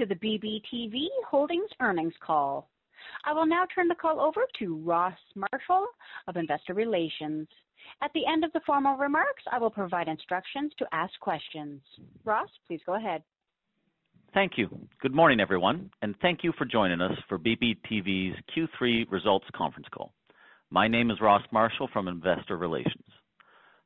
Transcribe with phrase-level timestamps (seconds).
[0.00, 2.70] To the BBTV Holdings earnings call.
[3.26, 5.86] I will now turn the call over to Ross Marshall
[6.26, 7.46] of Investor Relations.
[8.02, 11.82] At the end of the formal remarks, I will provide instructions to ask questions.
[12.24, 13.22] Ross, please go ahead.
[14.32, 14.68] Thank you.
[15.02, 20.14] Good morning, everyone, and thank you for joining us for BBTV's Q3 results conference call.
[20.70, 23.04] My name is Ross Marshall from Investor Relations.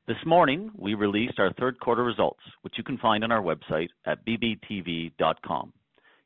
[0.07, 3.89] This morning, we released our third quarter results, which you can find on our website
[4.07, 5.73] at bbtv.com.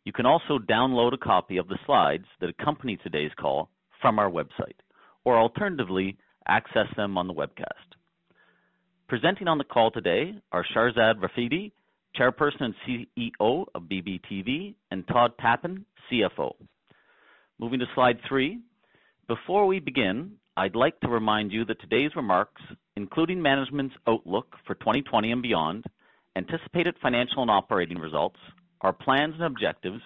[0.08, 3.69] You can also download a copy of the slides that accompany today's call
[4.00, 4.80] from our website,
[5.22, 7.92] or alternatively, access them on the webcast.
[9.06, 11.72] Presenting on the call today are Shahrzad Rafati,
[12.18, 16.55] Chairperson and CEO of BBTV, and Todd Pappen, CFO.
[17.58, 18.61] Moving to slide three.
[19.27, 22.62] Before we begin, I'd like to remind you that today's remarks,
[22.96, 25.84] including management's outlook for 2020 and beyond,
[26.34, 28.38] anticipated financial and operating results,
[28.80, 30.00] our plans and objectives,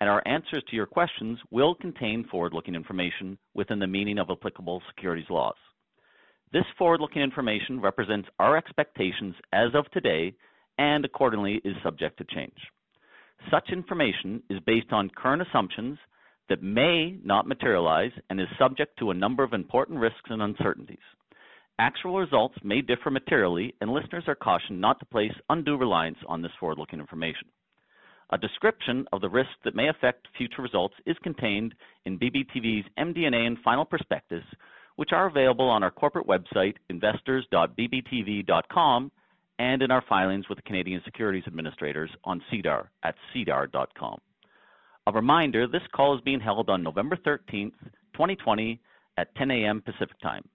[0.00, 4.82] and our answers to your questions will contain forward-looking information within the meaning of applicable
[4.88, 5.56] securities laws.
[6.52, 10.34] This forward-looking information represents our expectations as of today
[10.78, 12.56] and accordingly is subject to change.
[13.50, 15.98] Such information is based on current assumptions
[16.48, 20.98] that may not materialize and is subject to a number of important risks and uncertainties.
[21.78, 26.42] Actual results may differ materially, and listeners are cautioned not to place undue reliance on
[26.42, 27.46] this forward-looking information.
[28.30, 33.46] A description of the risks that may affect future results is contained in BBTV's MD&A
[33.46, 34.44] and final prospectus,
[34.96, 39.12] which are available on our corporate website, investors.bbtv.com,
[39.58, 44.18] and in our filings with the Canadian Securities Administrators on SEDAR at sedar.com.
[45.06, 47.72] A reminder, this call is being held on November 13th,
[48.12, 48.78] 2020
[49.16, 49.80] at 10 A.M.
[49.80, 50.46] Pacific Time.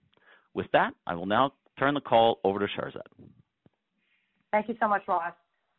[0.54, 3.02] With that, I will now turn the call over to Shahrzad.
[4.52, 5.32] Thank you so much, Ross.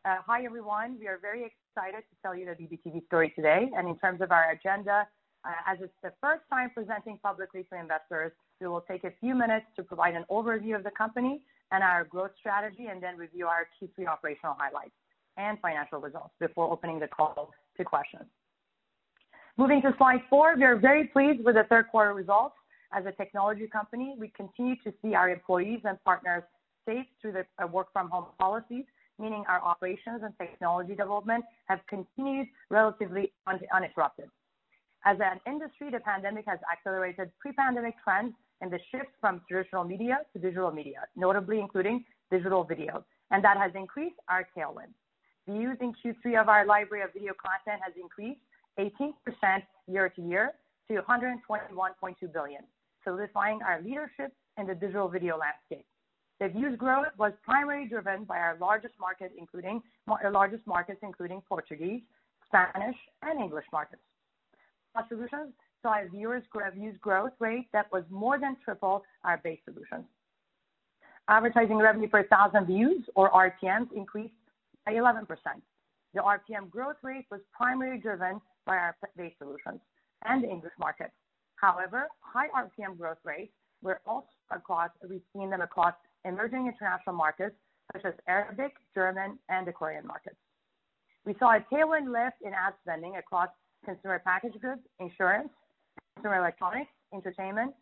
[0.07, 0.97] Hi, everyone.
[0.99, 3.71] We are very excited to tell you the BBTV story today.
[3.75, 5.07] And in terms of our agenda,
[5.43, 9.33] uh, as it's the first time presenting publicly for investors, we will take a few
[9.33, 13.47] minutes to provide an overview of the company and our growth strategy, and then review
[13.47, 14.93] our Q3 operational highlights
[15.37, 18.25] and financial results before opening the call to questions.
[19.57, 22.53] Moving to slide four, we are very pleased with the third quarter results.
[22.93, 26.43] As a technology company, we continue to see our employees and partners
[26.85, 28.85] safe through the work from home policies,
[29.19, 34.29] meaning our operations and technology development have continued relatively uninterrupted.
[35.05, 40.19] As an industry, the pandemic has accelerated pre-pandemic trends in the shift from traditional media
[40.33, 44.93] to digital media, notably including digital video, and that has increased our tailwind.
[45.47, 48.39] Views in Q3 of our library of video content has increased
[48.79, 49.13] 18%
[49.87, 50.53] year-to-year
[50.89, 52.61] to 121.2 billion,
[53.03, 55.85] solidifying our leadership in the digital video landscape.
[56.39, 59.81] The views growth was primarily driven by our largest markets, including
[61.47, 62.01] Portuguese,
[62.47, 64.01] Spanish, and English markets.
[64.93, 70.05] Plus Solutions saw a views growth rate that was more than triple our base solutions.
[71.27, 74.33] Advertising revenue per thousand views, or RPMs, increased
[74.85, 75.25] by 11%.
[76.13, 79.79] The RPM growth rate was primarily driven by our base solutions
[80.25, 81.11] and the English market.
[81.55, 85.93] However, high RPM growth rates were also across, we've seen them across
[86.25, 87.55] emerging international markets
[87.93, 90.37] such as Arabic, German, and the Korean markets.
[91.25, 93.49] We saw a tailwind lift in ad spending across
[93.83, 95.49] consumer packaged goods, insurance,
[96.15, 97.73] consumer electronics, entertainment,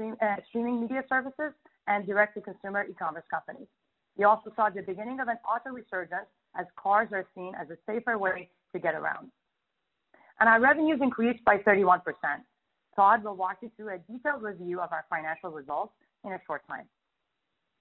[0.00, 1.52] uh, streaming media services,
[1.86, 3.68] and direct-to-consumer e-commerce companies.
[4.16, 6.28] We also saw the beginning of an auto resurgence
[6.58, 9.30] as cars are seen as a safer way to get around.
[10.40, 12.02] And our revenues increased by 31%.
[12.94, 15.92] Todd will walk you through a detailed review of our financial results
[16.24, 16.86] in a short time.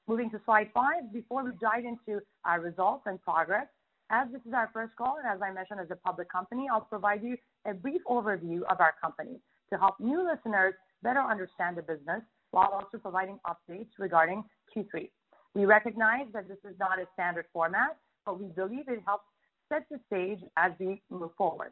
[0.07, 3.67] Moving to slide five, before we dive into our results and progress,
[4.09, 6.81] as this is our first call, and as I mentioned, as a public company, I'll
[6.81, 9.39] provide you a brief overview of our company
[9.71, 12.21] to help new listeners better understand the business
[12.51, 14.43] while also providing updates regarding
[14.75, 15.09] Q3.
[15.53, 19.25] We recognize that this is not a standard format, but we believe it helps
[19.69, 21.71] set the stage as we move forward.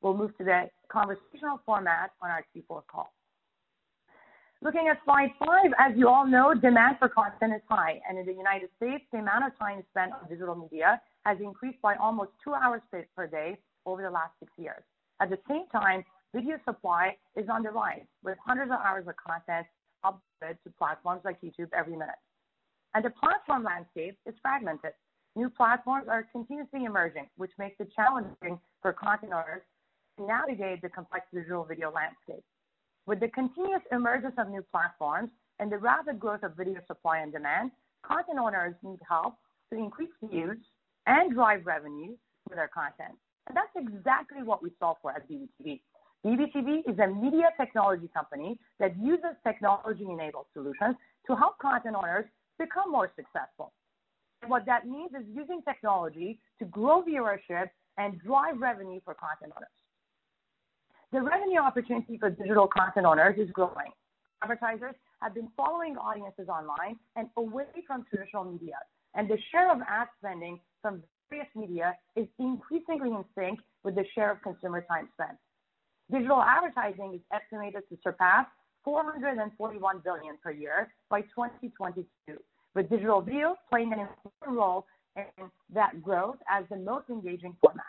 [0.00, 3.12] We'll move to the conversational format on our Q4 call.
[4.62, 8.26] Looking at slide five, as you all know, demand for content is high, and in
[8.26, 12.32] the United States, the amount of time spent on digital media has increased by almost
[12.44, 12.82] two hours
[13.16, 14.82] per day over the last six years.
[15.22, 16.04] At the same time,
[16.34, 19.66] video supply is on the rise, with hundreds of hours of content
[20.04, 22.20] uploaded to platforms like YouTube every minute.
[22.92, 24.92] And the platform landscape is fragmented.
[25.36, 29.62] New platforms are continuously emerging, which makes it challenging for content owners
[30.18, 32.44] to navigate the complex visual video landscape.
[33.06, 37.32] With the continuous emergence of new platforms and the rapid growth of video supply and
[37.32, 37.70] demand,
[38.02, 39.34] content owners need help
[39.72, 40.58] to increase views
[41.06, 42.14] and drive revenue
[42.48, 43.16] for their content.
[43.48, 45.80] And that's exactly what we solve for at BBTV.
[46.24, 52.26] BBTV is a media technology company that uses technology-enabled solutions to help content owners
[52.58, 53.72] become more successful.
[54.42, 59.52] And what that means is using technology to grow viewership and drive revenue for content
[59.56, 59.79] owners.
[61.12, 63.90] The revenue opportunity for digital content owners is growing.
[64.42, 68.76] Advertisers have been following audiences online and away from traditional media,
[69.14, 74.04] and the share of ad spending from various media is increasingly in sync with the
[74.14, 75.36] share of consumer time spent.
[76.12, 78.46] Digital advertising is estimated to surpass
[78.84, 82.06] 441 billion per year by 2022,
[82.76, 84.86] with digital video playing an important role
[85.16, 85.24] in
[85.74, 87.84] that growth as the most engaging format.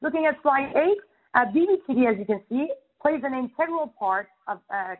[0.00, 0.98] Looking at slide eight,
[1.34, 2.68] uh, BBTV, as you can see,
[3.00, 4.94] plays an integral part of uh, uh,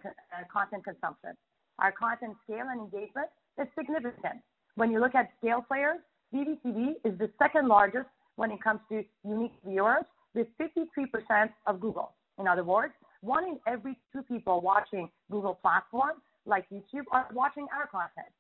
[0.53, 1.31] content consumption.
[1.79, 3.29] Our content scale and engagement
[3.61, 4.41] is significant.
[4.77, 5.99] When you look at scale players,
[6.35, 12.13] BBTV is the second largest when it comes to unique viewers with 53% of Google.
[12.39, 17.67] In other words, one in every two people watching Google platforms like YouTube are watching
[17.75, 18.33] our content.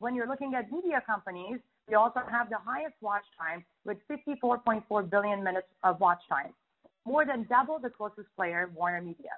[0.00, 5.10] When you're looking at media companies, we also have the highest watch time with 54.4
[5.10, 6.52] billion minutes of watch time,
[7.06, 9.30] more than double the closest player, Warner Media.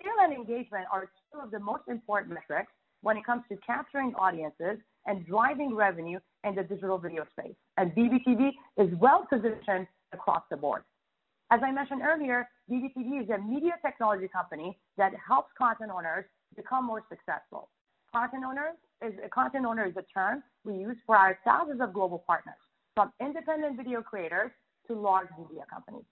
[0.00, 2.72] Scale and engagement are two of the most important metrics
[3.02, 7.54] when it comes to capturing audiences and driving revenue in the digital video space.
[7.76, 10.82] And BBTV is well positioned across the board.
[11.50, 16.24] As I mentioned earlier, BBTV is a media technology company that helps content owners
[16.56, 17.68] become more successful.
[18.14, 21.92] Content owners is a content owner is a term we use for our thousands of
[21.92, 22.56] global partners,
[22.94, 24.50] from independent video creators
[24.86, 26.04] to large media companies.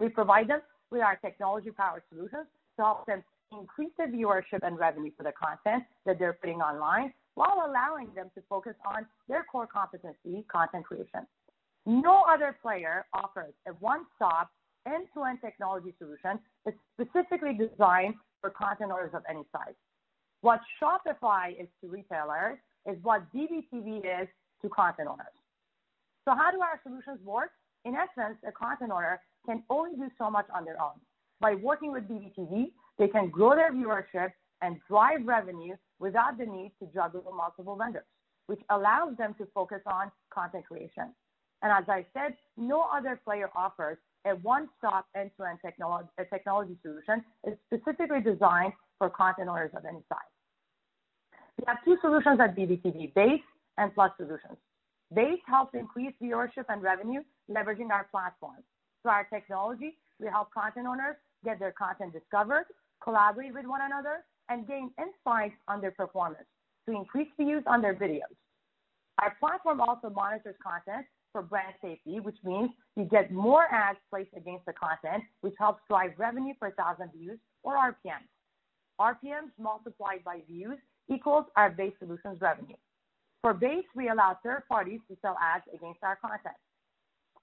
[0.00, 0.60] We provide them
[0.90, 2.46] with our technology-powered solutions
[2.76, 3.22] to help them
[3.52, 8.30] increase the viewership and revenue for the content that they're putting online, while allowing them
[8.34, 11.26] to focus on their core competency, content creation.
[11.86, 14.50] No other player offers a one-stop,
[14.86, 19.74] end-to-end technology solution that's specifically designed for content owners of any size.
[20.40, 24.28] What Shopify is to retailers is what BBTV is
[24.62, 25.34] to content owners.
[26.24, 27.50] So how do our solutions work?
[27.84, 31.00] In essence, a content owner can only do so much on their own.
[31.40, 34.30] By working with BBTV, they can grow their viewership
[34.60, 38.04] and drive revenue without the need to juggle multiple vendors,
[38.46, 41.12] which allows them to focus on content creation.
[41.62, 47.54] And as I said, no other player offers a one-stop end-to-end technology, technology solution is
[47.66, 50.18] specifically designed for content owners of any size.
[51.58, 53.40] We have two solutions at BBTV, Base
[53.78, 54.58] and Plus Solutions.
[55.14, 58.62] Base helps increase viewership and revenue leveraging our platform.
[59.02, 62.66] Through our technology, we help content owners get their content discovered,
[63.02, 66.46] collaborate with one another, and gain insights on their performance
[66.86, 68.34] to increase views on their videos.
[69.20, 74.30] Our platform also monitors content for brand safety, which means you get more ads placed
[74.36, 78.28] against the content, which helps drive revenue per thousand views or RPMs.
[79.00, 80.78] RPMs multiplied by views
[81.08, 82.76] equals our base solutions revenue.
[83.40, 86.54] For base, we allow third parties to sell ads against our content.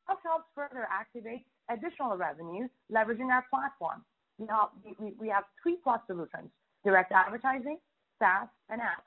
[0.10, 4.04] Plus helps further activate additional revenue leveraging our platform.
[4.40, 6.50] We have, we, we have three plus solutions,
[6.84, 7.78] direct advertising,
[8.18, 9.06] SaaS, and apps.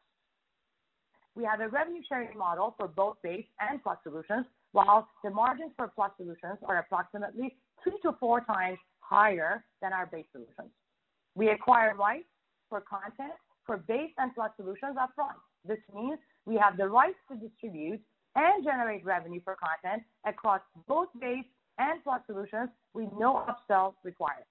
[1.35, 5.73] We have a revenue sharing model for both base and plus solutions while the margins
[5.77, 10.71] for Plus solutions are approximately three to four times higher than our base solutions.
[11.35, 12.29] We acquire rights
[12.69, 13.33] for content
[13.67, 15.35] for base and Plus solutions upfront.
[15.67, 18.01] This means we have the rights to distribute
[18.37, 21.45] and generate revenue for content across both base
[21.79, 24.45] and Plus solutions with no upsell required.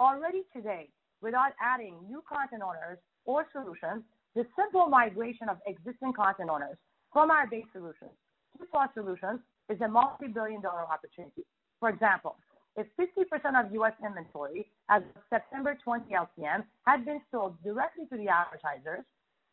[0.00, 0.88] Already today,
[1.20, 4.02] without adding new content owners or solutions,
[4.34, 6.76] the simple migration of existing content owners
[7.12, 8.10] from our base solutions
[8.58, 11.44] to Plus solutions is a multi-billion dollar opportunity.
[11.80, 12.36] For example,
[12.76, 13.92] if 50% of U.S.
[14.04, 19.04] inventory as of September 20 LTM had been sold directly to the advertisers,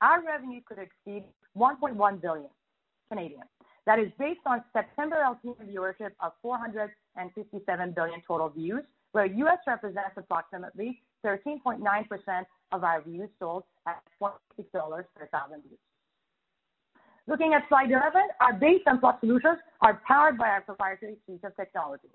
[0.02, 1.24] our revenue could exceed
[1.58, 2.50] 1.1 billion
[3.10, 3.44] Canadian.
[3.86, 9.60] That is based on September LTM viewership of 457 billion total views, where U.S.
[9.68, 11.80] represents approximately 13.9%
[12.72, 14.34] of our views sold at $26
[15.16, 15.80] per thousand views.
[17.28, 21.44] Looking at slide 11, our base and plus solutions are powered by our proprietary suite
[21.44, 22.10] of technology.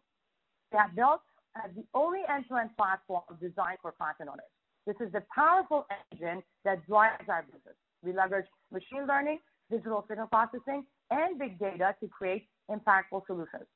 [0.72, 1.20] We have built
[1.56, 4.46] as the only end-to-end platform designed for content owners.
[4.86, 7.74] This is the powerful engine that drives our business.
[8.02, 9.40] We leverage machine learning,
[9.70, 13.66] digital signal processing, and big data to create impactful solutions.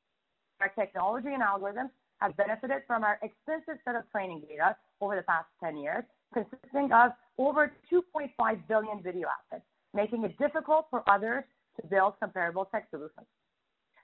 [0.61, 5.23] Our technology and algorithms have benefited from our extensive set of training data over the
[5.23, 8.31] past 10 years, consisting of over 2.5
[8.69, 11.45] billion video assets, making it difficult for others
[11.81, 13.27] to build comparable tech solutions.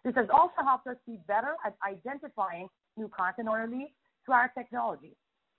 [0.04, 3.92] This has also helped us be better at identifying new content owner leads
[4.24, 5.16] through our technology.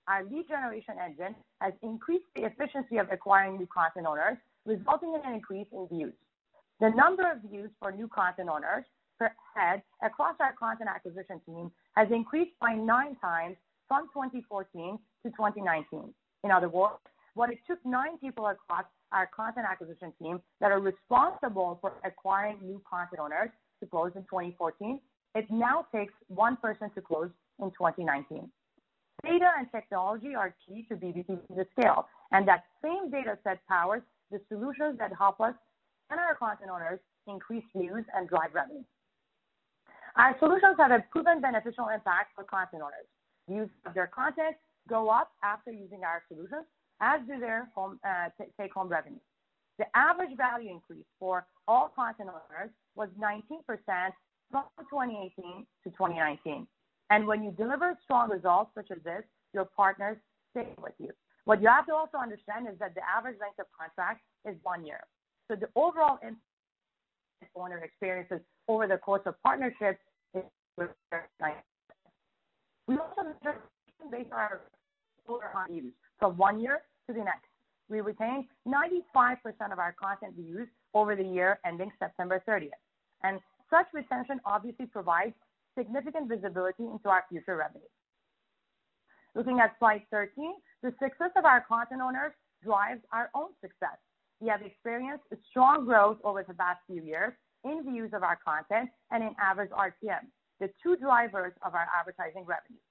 [0.08, 5.28] Our lead generation engine has increased the efficiency of acquiring new content owners, resulting in
[5.28, 6.14] an increase in views.
[6.80, 8.84] The number of views for new content owners
[9.18, 13.56] per head across our content acquisition team has increased by nine times
[13.88, 16.14] from 2014 to 2019.
[16.44, 16.96] In other words,
[17.34, 22.58] what it took nine people across our content acquisition team that are responsible for acquiring
[22.62, 23.50] new content owners
[23.80, 25.00] to close in 2014,
[25.34, 28.50] it now takes one person to close in 2019.
[29.24, 34.02] Data and technology are key to BBTV's scale, and that same data set powers
[34.32, 35.54] the solutions that help us
[36.10, 36.98] and our content owners
[37.28, 38.82] increase views and drive revenue.
[40.16, 43.06] Our solutions have a proven beneficial impact for content owners.
[43.48, 44.56] Views of their content
[44.88, 46.64] go up after using our solutions,
[47.00, 48.28] as do their home, uh,
[48.60, 49.20] take-home revenue.
[49.78, 53.62] The average value increase for all content owners was 19%
[54.50, 56.66] from 2018 to 2019.
[57.10, 59.22] And when you deliver strong results such as this,
[59.54, 60.18] your partners
[60.50, 61.10] stay with you.
[61.44, 64.86] What you have to also understand is that the average length of contract is one
[64.86, 65.00] year.
[65.48, 66.38] So the overall impact
[67.56, 69.98] owner experiences over the course of partnerships
[70.34, 70.42] is.
[72.88, 73.34] We also
[74.10, 74.60] base our
[75.68, 77.46] views from one year to the next.
[77.88, 79.36] We retain 95%
[79.70, 82.70] of our content views over the year ending September 30th.
[83.22, 83.38] And
[83.70, 85.34] such retention obviously provides
[85.76, 87.84] significant visibility into our future revenue.
[89.34, 93.98] Looking at slide 13, the success of our content owners drives our own success.
[94.40, 97.32] We have experienced strong growth over the past few years
[97.64, 100.26] in views of our content and in average RPM,
[100.58, 102.82] the two drivers of our advertising revenue.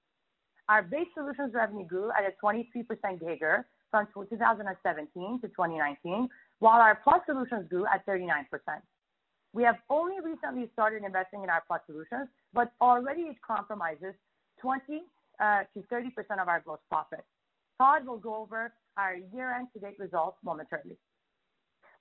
[0.68, 2.64] Our base solutions revenue grew at a 23%
[3.20, 6.28] CAGR from 2017 to 2019,
[6.60, 8.46] while our plus solutions grew at 39%.
[9.52, 14.14] We have only recently started investing in our plus solutions, but already it compromises
[14.62, 15.02] 20
[15.40, 16.08] uh, to 30%
[16.40, 17.24] of our gross profit.
[17.78, 20.96] Todd will go over our year-end to date results momentarily.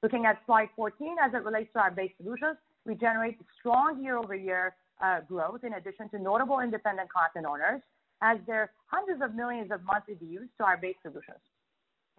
[0.04, 4.76] Looking at slide 14, as it relates to our base solutions, we generate strong year-over-year
[5.04, 7.82] uh, growth in addition to notable independent content owners,
[8.22, 11.40] as there are hundreds of millions of monthly views to our base solutions.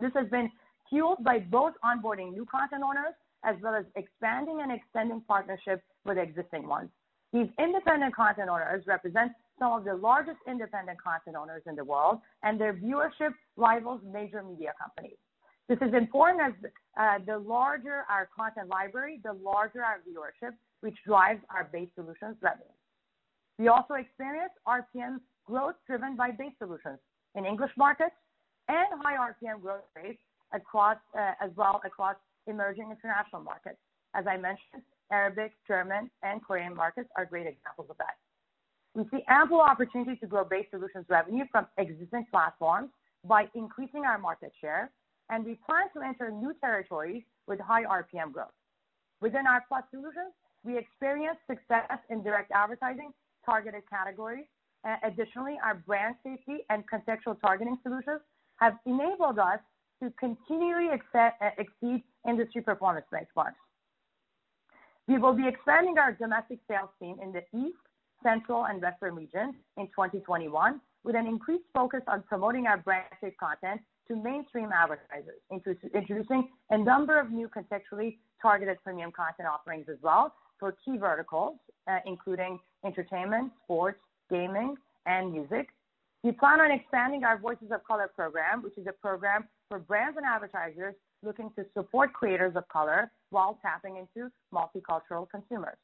[0.01, 0.51] This has been
[0.89, 6.19] fueled by both onboarding new content owners as well as expanding and extending partnerships with
[6.19, 6.91] existing ones.
[7.33, 9.33] These independent content owners represent
[9.63, 14.43] some of the largest independent content owners in the world, and their viewership rivals major
[14.43, 15.19] media companies.
[15.69, 16.53] This is important as
[16.99, 22.37] uh, the larger our content library, the larger our viewership, which drives our base solutions
[22.43, 22.75] revenue.
[23.59, 26.99] We also experience RPM growth driven by base solutions
[27.37, 28.17] in English markets
[28.67, 30.19] and high RPM growth rates
[30.53, 32.17] across, uh, as well across
[32.49, 33.79] emerging international markets.
[34.15, 38.17] As I mentioned, Arabic, German, and Korean markets are great examples of that.
[38.95, 42.91] We see ample opportunity to grow base solutions revenue from existing platforms
[43.25, 44.91] by increasing our market share,
[45.31, 48.53] and we plan to enter new territories with high RPM growth.
[49.21, 50.33] Within our Plus solutions,
[50.65, 53.13] we experienced success in direct advertising
[53.47, 54.45] targeted categories.
[55.05, 58.21] Additionally, our brand safety and contextual targeting solutions
[58.57, 59.61] have enabled us
[60.03, 63.55] to continually uh, exceed industry performance benchmarks.
[65.07, 67.77] We will be expanding our domestic sales team in the East,
[68.23, 73.35] Central, and Western regions in 2021 with an increased focus on promoting our brand safe
[73.39, 79.97] content to mainstream advertisers, introducing a number of new contextually targeted premium content offerings as
[80.03, 81.57] well for key verticals,
[81.89, 83.99] uh, including entertainment, sports,
[84.31, 84.77] gaming,
[85.07, 85.69] and music.
[86.23, 90.17] We plan on expanding our Voices of Color program, which is a program for brands
[90.17, 95.77] and advertisers looking to support creators of color while tapping into multicultural consumers.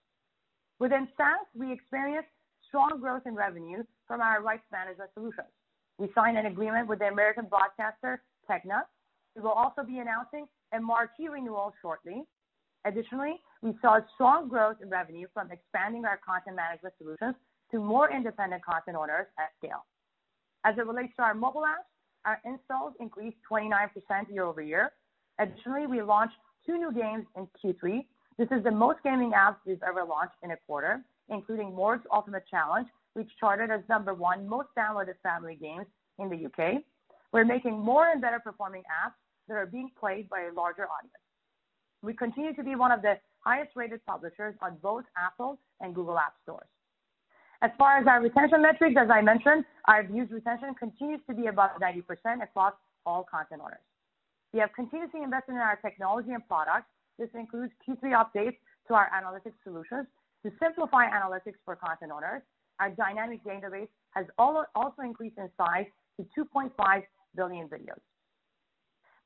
[0.78, 2.28] Within SaaS, we experienced
[2.66, 5.48] strong growth in revenue from our rights management solutions.
[5.98, 8.82] We signed an agreement with the American broadcaster Tegna.
[9.34, 12.22] We will also be announcing a marquee renewal shortly.
[12.84, 17.34] Additionally, we saw strong growth in revenue from expanding our content management solutions
[17.72, 19.84] to more independent content owners at scale.
[20.64, 21.88] As it relates to our mobile apps,
[22.24, 23.88] our installs increased 29%
[24.30, 24.92] year-over-year,
[25.38, 26.34] Additionally, we launched
[26.66, 28.04] two new games in Q3.
[28.38, 32.44] This is the most gaming apps we've ever launched in a quarter, including Mord's Ultimate
[32.48, 35.86] Challenge, which charted as number one most downloaded family games
[36.20, 36.78] in the U.K.
[37.32, 39.14] We're making more and better performing apps
[39.48, 41.18] that are being played by a larger audience.
[42.00, 46.34] We continue to be one of the highest-rated publishers on both Apple and Google App
[46.44, 46.68] Stores.
[47.60, 51.46] As far as our retention metrics, as I mentioned, our views retention continues to be
[51.46, 53.82] above 90% across all content owners.
[54.52, 56.86] We have continuously invested in our technology and products.
[57.18, 58.56] This includes Q3 updates
[58.86, 60.06] to our analytics solutions
[60.44, 62.42] to simplify analytics for content owners.
[62.78, 67.02] Our dynamic database has also increased in size to 2.5
[67.36, 68.00] billion videos.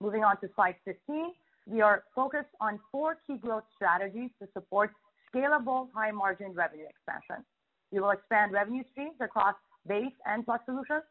[0.01, 1.33] Moving on to slide 15.
[1.67, 4.91] We are focused on four key growth strategies to support
[5.33, 7.45] scalable high-margin revenue expansion.
[7.93, 9.55] We will expand revenue streams across
[9.87, 11.03] base and Plus solutions.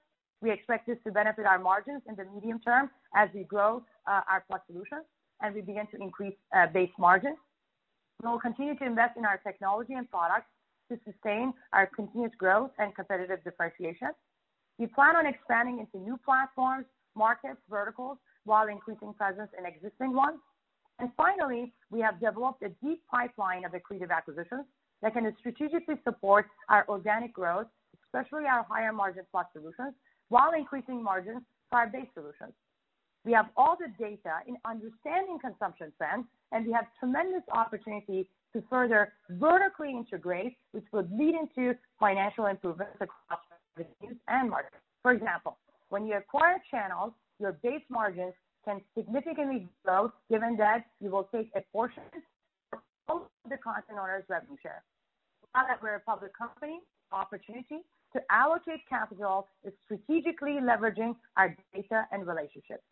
[0.42, 4.22] We expect this to benefit our margins in the medium term as we grow uh,
[4.30, 5.06] our Plus solutions
[5.42, 7.38] and we begin to increase uh, base margins.
[8.22, 10.48] We will continue to invest in our technology and products
[10.90, 14.10] to sustain our continuous growth and competitive differentiation.
[14.78, 20.40] We plan on expanding into new platforms, markets, verticals, while increasing presence in existing ones.
[21.00, 24.66] And Finally, we have developed a deep pipeline of accretive acquisitions
[25.02, 27.68] that can strategically support our organic growth,
[28.06, 29.94] especially our higher-margin Plus solutions,
[30.30, 32.54] while increasing margins for our base solutions.
[33.24, 38.64] We have all the data in understanding consumption trends, and we have tremendous opportunity to
[38.70, 43.40] further vertically integrate, which would lead into financial improvements across
[43.78, 44.82] revenues and margins.
[45.04, 45.58] For example,
[45.90, 48.34] when you acquire channels, your base margins
[48.66, 52.04] can significantly grow, given that you will take a portion
[53.08, 54.84] of the content owner's revenue share.
[55.56, 56.80] Now that we're a public company,
[57.12, 57.80] opportunity
[58.14, 62.84] to allocate capital is strategically leveraging our data and relationships.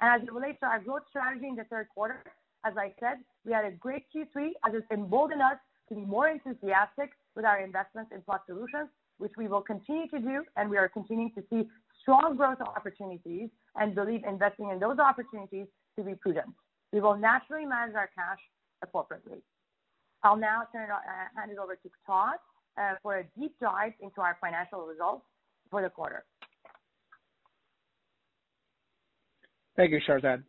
[0.00, 2.22] And as it relates to our growth strategy in the third quarter,
[2.64, 6.28] as I said, we had a great Q3 as it's emboldened us to be more
[6.28, 8.88] enthusiastic with our investments in Plus solutions,
[9.18, 11.68] which we will continue to do, and we are continuing to see
[12.02, 16.48] strong growth opportunities and believe investing in those opportunities to be prudent.
[16.92, 18.38] We will naturally manage our cash
[18.82, 19.42] appropriately.
[20.22, 20.78] I'll now uh,
[21.36, 22.36] hand it over to Todd
[22.76, 25.24] uh, for a deep dive into our financial results
[25.70, 26.24] for the quarter.
[29.78, 30.42] Thank you, Shahrzad.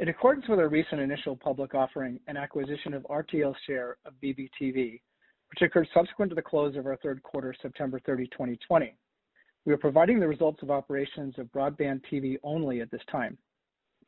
[0.00, 5.00] In accordance with our recent initial public offering and acquisition of RTL's share of BBTV,
[5.48, 8.94] which occurred subsequent to the close of our third quarter, September 30, 2020,
[9.64, 13.38] we are providing the results of operations of broadband TV only at this time.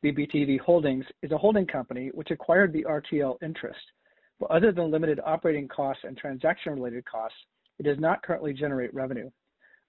[0.05, 3.81] BBTV Holdings is a holding company which acquired the RTL interest,
[4.39, 7.39] but other than limited operating costs and transaction-related costs,
[7.79, 9.31] it does not currently generate revenue.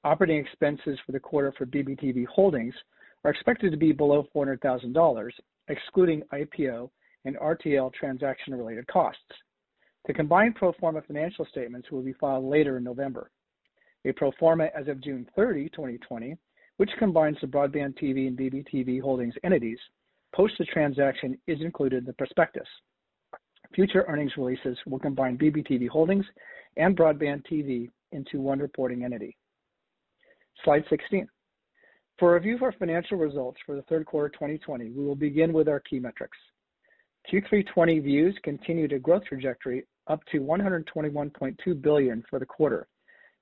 [0.05, 2.73] Operating expenses for the quarter for BBTV Holdings
[3.23, 5.29] are expected to be below $400,000,
[5.67, 6.89] excluding IPO
[7.25, 9.21] and RTL transaction-related costs.
[10.07, 13.29] The combined pro forma financial statements will be filed later in November.
[14.05, 16.35] A pro forma as of June 30, 2020,
[16.77, 19.77] which combines the BroadbandTV and BBTV Holdings entities,
[20.33, 22.67] post the transaction is included in the prospectus.
[23.75, 26.25] Future earnings releases will combine BBTV Holdings
[26.77, 29.37] and BroadbandTV into one reporting entity.
[30.63, 31.27] Slide 16.
[32.21, 35.51] For a review of our financial results for the third quarter 2020, we will begin
[35.51, 36.37] with our key metrics.
[37.27, 42.87] Q3 20 views continued a growth trajectory up to 121.2 billion for the quarter,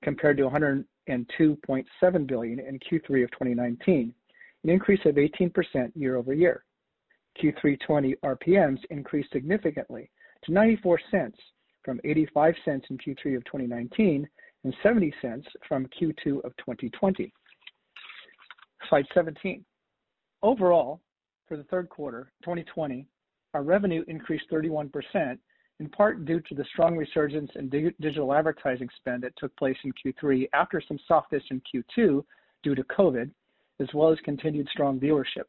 [0.02, 4.14] compared to 102.7 billion in Q3 of 2019,
[4.64, 6.64] an increase of 18% year-over-year.
[7.38, 10.10] Q3 20 RPMs increased significantly
[10.44, 11.38] to 94 cents
[11.84, 14.26] from 85 cents in Q3 of 2019
[14.64, 17.30] and 70 cents from Q2 of 2020.
[18.90, 19.64] Slide 17.
[20.42, 21.00] Overall,
[21.46, 23.06] for the third quarter 2020,
[23.54, 25.38] our revenue increased 31%,
[25.78, 27.68] in part due to the strong resurgence in
[28.00, 32.24] digital advertising spend that took place in Q3 after some softness in Q2
[32.64, 33.30] due to COVID,
[33.78, 35.46] as well as continued strong viewership.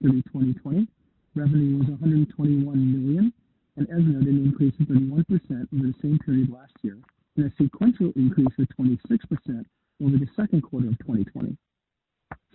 [0.00, 0.88] In 2020,
[1.36, 3.32] revenue was 121 million,
[3.76, 5.24] and as noted, an increase of 31%
[5.72, 6.98] over the same period last year,
[7.36, 9.64] and a sequential increase of 26%
[10.02, 11.56] over the second quarter of 2020.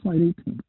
[0.02, 0.60] Slide 18.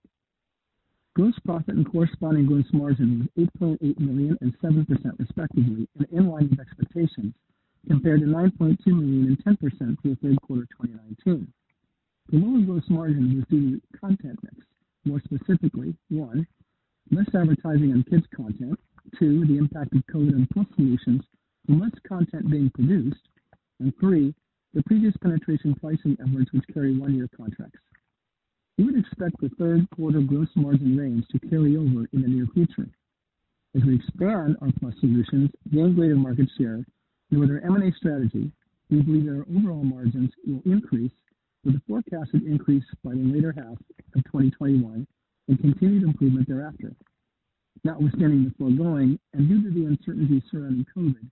[1.15, 4.87] Gross profit and corresponding gross margin was 8.8 million and 7%
[5.19, 7.33] respectively, and in line with expectations,
[7.89, 9.61] compared to 9.2 million and 10%
[10.03, 11.51] for the third quarter 2019.
[12.31, 14.57] The lower gross margin was due to content mix.
[15.05, 16.47] More specifically, one,
[17.11, 18.79] less advertising on kids content.
[19.19, 21.23] Two, the impact of COVID on Plus solutions
[21.69, 23.29] less content being produced.
[23.81, 24.35] and Three,
[24.77, 27.81] the previous penetration pricing efforts which carry one-year contracts.
[28.77, 32.47] We would expect the third quarter gross margin range to carry over in the near
[32.53, 32.87] future.
[33.75, 36.85] As we expand our Plus solutions, gain greater market share,
[37.31, 38.53] and with our M&A strategy,
[38.91, 41.13] we believe that our overall margins will increase
[41.65, 43.79] with a forecasted increase by the later half
[44.15, 45.07] of 2021
[45.49, 46.95] and continued improvement thereafter.
[47.83, 51.31] Notwithstanding the foregoing, and due to the uncertainty surrounding COVID,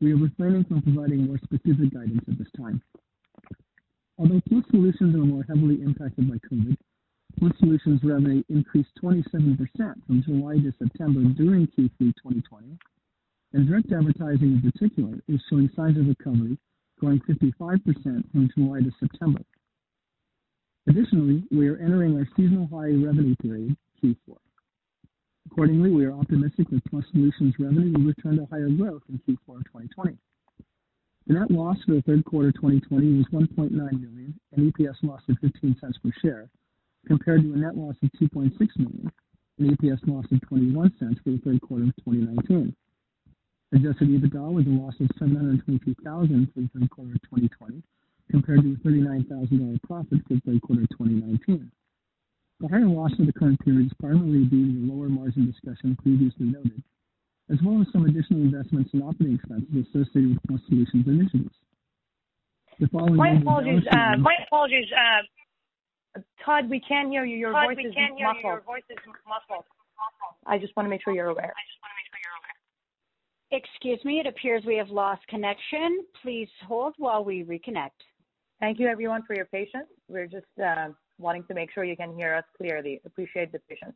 [0.00, 2.80] we are refraining from providing more specific guidance at this time.
[4.18, 6.76] Although Plus Solutions are more heavily impacted by COVID,
[7.38, 9.58] Plus Solutions revenue increased 27%
[10.06, 12.78] from July to September during Q3 2020,
[13.52, 16.58] and direct advertising in particular is showing signs of recovery,
[16.98, 19.40] growing 55% from July to September.
[20.88, 24.36] Additionally, we are entering our seasonal high revenue period, Q4.
[25.50, 29.64] Accordingly, we are optimistic that Plus Solutions revenue will return to higher growth in Q4
[29.64, 30.16] 2020.
[31.26, 35.36] The net loss for the third quarter 2020 was 1.9 million, an EPS loss of
[35.36, 36.50] $0.15 per share,
[37.06, 39.10] compared to a net loss of 2.6 million,
[39.58, 42.76] an EPS loss of $0.21 for the third quarter of 2019.
[43.72, 47.82] Adjusted EBITDA was a loss of 722,000 for the third quarter of 2020,
[48.30, 51.70] compared to a $39,000 profit for the third quarter of 2019.
[52.60, 55.94] The higher loss for the current period is primarily due to the lower margin discussion
[56.02, 56.82] previously noted,
[57.50, 61.54] as well as some additional investments in operating expenses associated with Plus Solutions initiatives.
[62.80, 63.86] The following- My apologies.
[63.86, 64.16] Uh,
[66.16, 67.36] uh, Todd, we can't hear you.
[67.36, 67.94] Your voice is
[69.26, 69.64] muffled.
[70.46, 71.54] I just want to make sure you're aware.
[73.50, 76.04] Excuse me, it appears we have lost connection.
[76.22, 78.02] Please hold while we reconnect.
[78.60, 79.88] Thank you everyone for your patience.
[80.08, 80.88] We're just uh,
[81.18, 83.00] wanting to make sure you can hear us clearly.
[83.04, 83.94] Appreciate the patience.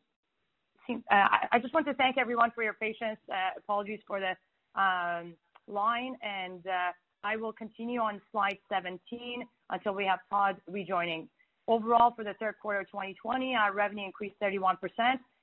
[0.89, 3.17] Uh, I just want to thank everyone for your patience.
[3.31, 4.35] Uh, apologies for the
[4.79, 5.33] um,
[5.67, 6.91] line, and uh,
[7.23, 11.29] I will continue on slide 17 until we have Todd rejoining.
[11.67, 14.75] Overall, for the third quarter of 2020, our revenue increased 31%,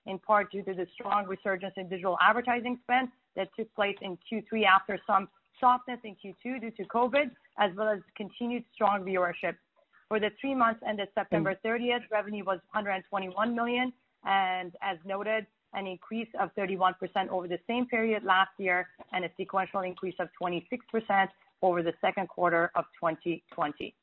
[0.07, 4.19] in part due to the strong resurgence in digital advertising spend that took place in
[4.31, 9.55] Q3 after some softness in Q2 due to COVID, as well as continued strong viewership.
[10.11, 11.71] For the three months ended September mm.
[11.71, 13.93] 30th, revenue was 121 million,
[14.25, 16.95] and as noted, an increase of 31%
[17.29, 21.29] over the same period last year, and a sequential increase of 26%
[21.63, 23.95] over the second quarter of 2020.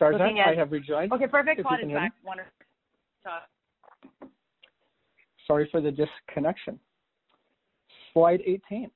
[0.00, 1.12] Shahrzad, I have rejoined.
[1.12, 1.60] Okay, perfect.
[1.60, 2.12] Todd is back.
[2.24, 2.52] Wonderful.
[5.48, 6.78] Sorry for the disconnection.
[8.12, 8.90] Slide 18.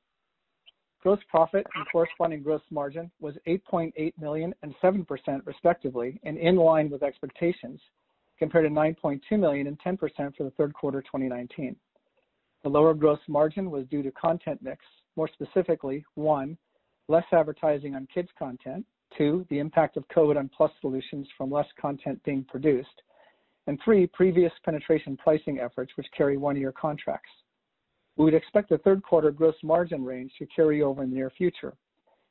[1.03, 5.07] Gross profit and corresponding gross margin was $8.8 million and 7%
[5.47, 7.81] respectively, and in line with expectations,
[8.39, 9.99] compared to $9.2 million and 10%
[10.37, 11.75] for the third quarter 2019.
[12.63, 14.85] The lower gross margin was due to content mix,
[15.17, 16.59] more specifically, one,
[17.09, 18.85] less advertising on kids content,
[19.17, 23.03] two, the impact of COVID on Plus Solutions from less content being produced,
[23.67, 27.31] and three, previous penetration pricing efforts which carry one-year contracts.
[28.17, 31.31] We would expect the third quarter gross margin range to carry over in the near
[31.31, 31.75] future.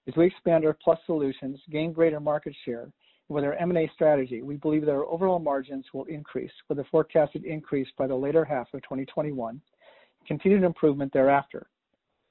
[0.08, 4.42] As we expand our Plus Solutions, gain greater market share, and with our M&A strategy,
[4.42, 8.44] we believe that our overall margins will increase with a forecasted increase by the later
[8.44, 9.62] half of 2021,
[10.28, 11.68] continued improvement thereafter.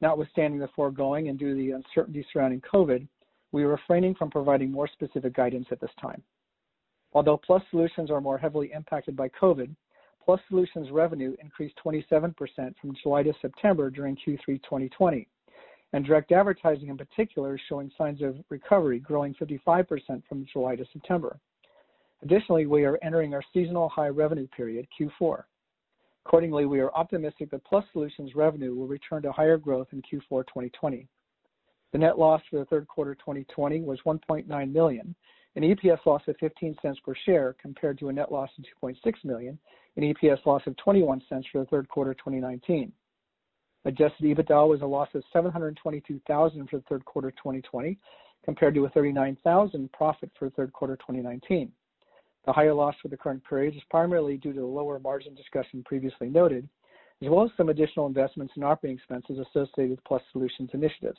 [0.01, 3.07] Notwithstanding the foregoing and due to the uncertainty surrounding COVID,
[3.53, 6.23] we are refraining from providing more specific guidance at this time.
[7.13, 9.75] Although Plus Solutions are more heavily impacted by COVID,
[10.29, 12.35] Plus Solutions revenue increased 27%
[12.79, 15.27] from July to September during Q3 2020,
[15.95, 19.87] and direct advertising in particular is showing signs of recovery, growing 55%
[20.29, 21.41] from July to September.
[22.23, 25.45] Additionally, we are entering our seasonal high revenue period, Q4.
[26.27, 30.47] Accordingly, we are optimistic that Plus Solutions revenue will return to higher growth in Q4
[30.47, 31.09] 2020.
[31.93, 35.15] The net loss for the third quarter 2020 was 1.9 million,
[35.57, 39.59] an EPS loss of $0.15 per share compared to a net loss of $2.6 million,
[39.99, 42.93] an EPS loss of $0.21 for the third quarter 2019.
[43.85, 47.99] Adjusted EBITDA was a loss of $722,000 for the third quarter 2020
[48.45, 51.73] compared to a $39,000 profit for the third quarter 2019.
[52.47, 55.83] The higher loss for the current period is primarily due to the lower margin discussion
[55.85, 56.69] previously noted,
[57.21, 61.19] as well as some additional investments in operating expenses associated with Plus Solutions initiatives.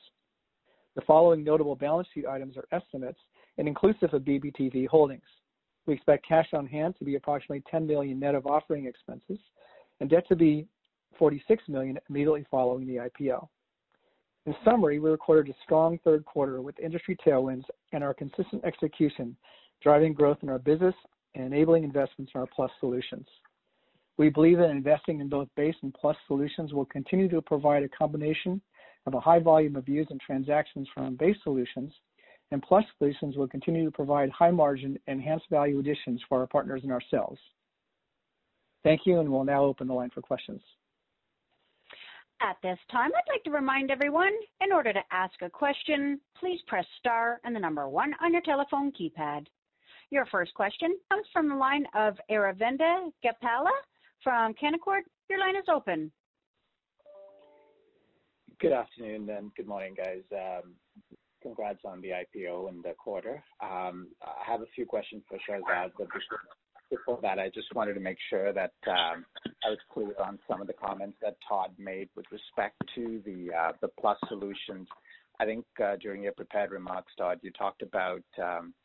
[0.96, 3.20] The following notable balance sheet items are estimates
[3.58, 5.22] and inclusive of BBTV Holdings.
[5.90, 9.40] We expect cash on hand to be approximately 10 million net of offering expenses
[10.00, 10.68] and debt to be
[11.18, 13.48] 46 million immediately following the IPO.
[14.46, 19.36] In summary, we recorded a strong third quarter with industry tailwinds and our consistent execution
[19.82, 20.94] driving growth in our business
[21.34, 23.26] and enabling investments in our Plus Solutions.
[24.18, 27.90] We believe that investing in both Base and Plus Solutions will continue to provide a
[27.90, 28.62] combination
[29.08, 31.92] of a high volume of views and transactions from Base Solutions,
[32.52, 36.82] and Plus Solutions will continue to provide high margin, enhanced value additions for our partners
[36.84, 37.40] and ourselves.
[38.84, 40.62] Thank you, and we'll now open the line for questions.
[42.42, 44.32] At this time, I'd like to remind everyone,
[44.62, 48.42] in order to ask a question, please press star and the number one on your
[48.42, 49.48] telephone keypad.
[50.10, 53.68] Your first question comes from the line of Aravinda Galappatthige
[54.24, 55.02] from Canaccord.
[55.30, 56.12] Your line is open.
[58.60, 60.24] Good afternoon and good morning, guys.
[60.32, 60.74] Um,
[61.50, 63.44] Congrats on the IPO and the quarter.
[63.60, 66.08] Um, I have a few questions for Shahrzad, but
[66.92, 69.26] before that, I just wanted to make sure that um,
[69.66, 73.50] I was clear on some of the comments that Todd made with respect to the
[73.52, 74.88] uh, Plus solutions.
[75.40, 78.76] I think uh, during your prepared remarks, Todd, you talked about um,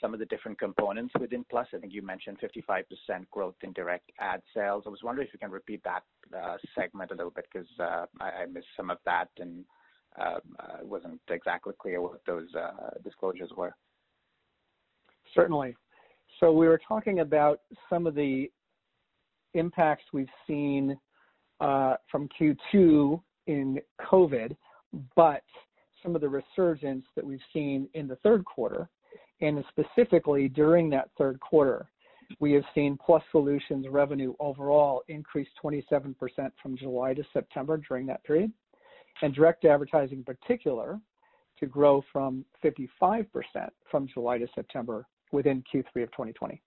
[0.00, 1.66] some of the different components within Plus.
[1.74, 2.84] I think you mentioned 55%
[3.32, 4.84] growth in direct ad sales.
[4.86, 8.46] I was wondering if you can repeat that uh, segment a little bit because I
[8.50, 9.66] missed some of that and
[10.20, 13.74] Um, uh, wasn't exactly clear what those uh, disclosures were.
[15.34, 15.74] Certainly.
[16.38, 18.50] So we were talking about some of the
[19.54, 20.96] impacts we've seen
[21.60, 24.56] uh, from Q2 in COVID,
[25.16, 25.42] but
[26.02, 28.88] some of the resurgence that we've seen in the third quarter,
[29.40, 31.86] and specifically during that third quarter,
[32.40, 36.14] we have seen Plus Solutions revenue overall increase 27%
[36.62, 38.52] from July to September during that period,
[39.22, 41.00] and direct advertising in particular
[41.58, 43.26] to grow from 55%
[43.90, 46.60] from July to September within Q3 of 2020.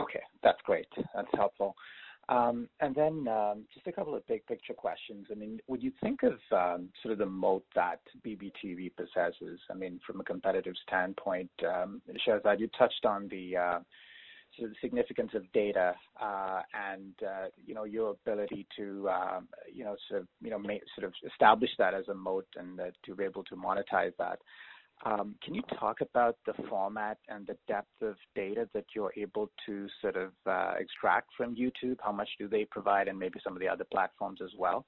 [0.00, 0.20] Okay.
[0.42, 0.86] That's great.
[1.14, 1.74] That's helpful.
[2.28, 5.26] Um, and then um, just a couple of big picture questions.
[5.30, 6.38] I mean, would you think of
[7.02, 11.50] sort of the moat that BBTV possesses, I mean, from a competitive standpoint?
[11.62, 13.82] Shahrzad, you touched on the sort
[14.62, 19.96] of significance of data, uh, and uh, you know your ability to um, you know
[20.08, 23.44] sort of you know sort of establish that as a moat and to be able
[23.44, 24.38] to monetize that.
[25.04, 29.50] Um, can you talk about the format and the depth of data that you're able
[29.66, 31.98] to sort of uh, extract from YouTube?
[32.02, 34.86] How much do they provide, and maybe some of the other platforms as well?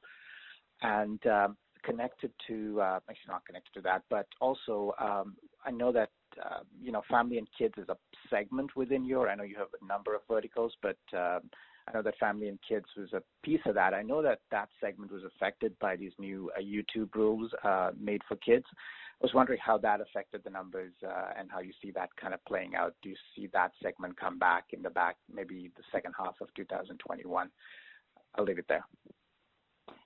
[0.80, 6.08] And um, connected to, actually not connected to that, but also, um, I know that
[6.44, 6.64] Um,
[7.10, 7.96] family and kids is a
[8.30, 11.42] segment within your, I know you have a number of verticals, but um,
[11.88, 13.94] I know that family and kids was a piece of that.
[13.94, 18.20] I know that that segment was affected by these new uh, YouTube rules uh, made
[18.28, 18.66] for kids.
[18.70, 22.34] I was wondering how that affected the numbers, uh, and how you see that kind
[22.34, 22.94] of playing out.
[23.02, 26.48] Do you see that segment come back in the back, maybe the second half of
[26.54, 27.48] 2021?
[28.36, 28.84] I'll leave it there.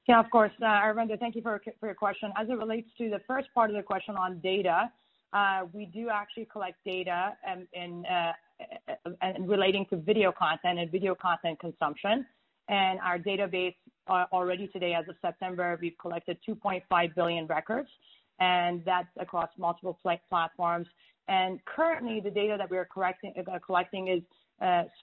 [0.09, 0.53] Yeah, of course.
[0.63, 2.33] Aravinda, thank you for your question.
[2.37, 4.91] As it relates to the first part of the question on data,
[5.33, 8.33] Uh, we do actually collect data and in uh
[9.23, 12.25] and relating to video content and video content consumption.
[12.69, 13.75] And our database
[14.07, 17.89] uh, already today, as of September, we've collected 2.5 billion records,
[18.39, 19.99] and that's across multiple
[20.31, 20.87] platforms.
[21.29, 24.23] And currently, the data that we are uh, collecting is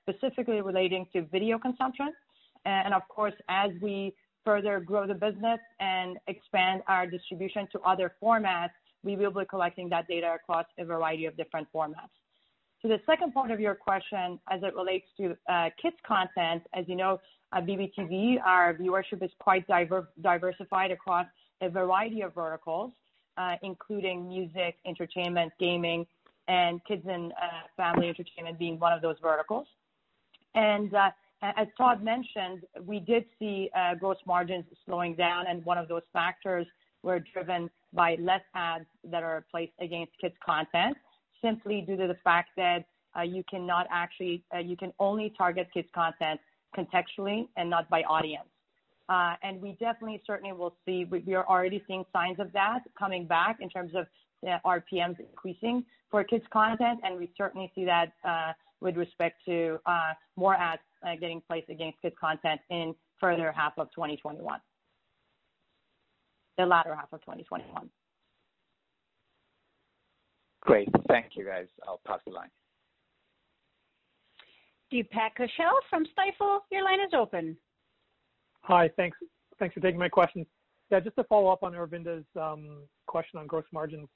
[0.02, 2.14] specifically relating to video consumption.
[2.66, 4.14] And of course, as we
[4.46, 8.70] further grow the business and expand our distribution to other formats,
[9.04, 12.12] we will be collecting that data across a variety of different formats.
[12.82, 16.86] To the second part of your question, as it relates to uh, kids content, as
[16.88, 17.20] you know,
[17.54, 19.66] at BBTV, our viewership is quite
[20.22, 21.26] diversified across
[21.62, 22.92] a variety of verticals,
[23.38, 26.06] uh, including music, entertainment, gaming,
[26.48, 29.68] and kids and uh, family entertainment being one of those verticals.
[30.56, 31.10] And uh,
[31.42, 36.66] as Todd mentioned, we did see gross margins slowing down, and one of those factors
[37.04, 40.96] were driven by less ads that are placed against kids content,
[41.42, 42.86] simply due to the fact that
[43.18, 46.40] uh, you cannot actually, uh, you can only target kids content
[46.78, 48.48] contextually and not by audience.
[49.08, 53.26] Uh, and we definitely certainly will see, we are already seeing signs of that coming
[53.26, 54.06] back in terms of
[54.64, 58.14] RPMs increasing for kids content, and we certainly see that
[58.82, 59.80] with respect to
[60.38, 60.82] more ads
[61.20, 64.60] getting placed against kids content in further half of 2021.
[66.60, 67.90] The latter half of 2021.
[70.60, 70.90] Great.
[71.08, 71.68] Thank you, guys.
[71.88, 72.50] I'll pass the line.
[74.92, 77.56] Deepak Kaushal from Stifel, your line is open.
[78.64, 78.90] Hi.
[78.98, 79.18] Thanks
[79.58, 80.46] Thanks for taking my question.
[80.92, 84.10] Yeah, just to follow up on Aravinda's um, question on gross margins.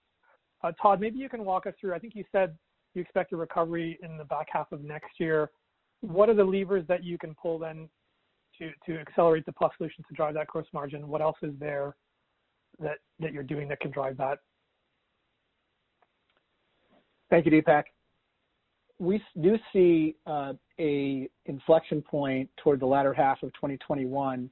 [0.66, 2.58] Uh, Todd, maybe you can walk us through, I think you said
[2.94, 5.50] you expect a recovery in the back half of next year.
[6.02, 7.88] What are the levers that you can pull then
[8.60, 11.08] to to accelerate the Plus solution to drive that gross margin?
[11.08, 11.96] What else is there
[12.80, 14.40] that that you're doing that can drive that?
[17.30, 17.84] Thank you, Deepak.
[19.00, 24.50] We do see uh, a inflection point toward the latter half of 2021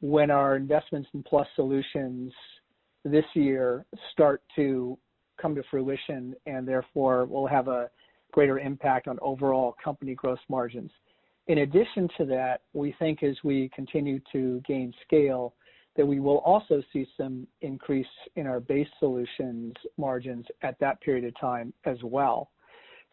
[0.00, 2.32] when our investments in Plus Solutions
[3.04, 4.98] this year start to
[5.40, 7.90] come to fruition, and therefore will have a
[8.32, 10.90] greater impact on overall company gross margins.
[11.48, 15.54] In addition to that, we think as we continue to gain scale,
[15.96, 18.06] that we will also see some increase
[18.36, 22.50] in our base solutions margins at that period of time as well.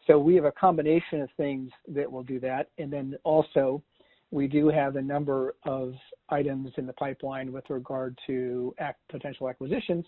[0.06, 2.68] So we have a combination of things that will do that.
[2.78, 3.82] And then also,
[4.30, 5.94] we do have a number of
[6.28, 8.74] items in the pipeline with regard to
[9.08, 10.04] potential acquisitions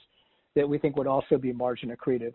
[0.54, 2.34] that we think would also be margin accretive.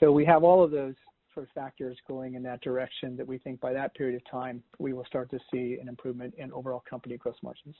[0.00, 0.94] So we have all of those
[1.32, 4.62] sort of factors going in that direction that we think by that period of time,
[4.78, 7.76] we will start to see an improvement in overall company gross margins.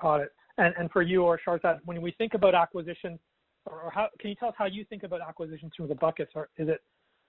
[0.00, 0.32] Got it.
[0.58, 3.18] And and for you or Shahrzad, when we think about acquisition,
[3.66, 6.32] or or how can you tell us how you think about acquisitions through the buckets?
[6.34, 6.80] Or is it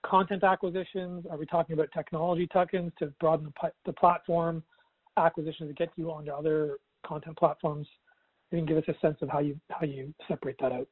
[0.04, 1.26] content acquisitions?
[1.30, 4.62] Are we talking about technology tuck-ins to broaden the the platform,
[5.16, 7.88] acquisitions to get you onto other content platforms?
[8.52, 10.88] You can give us a sense of how you how you separate that out.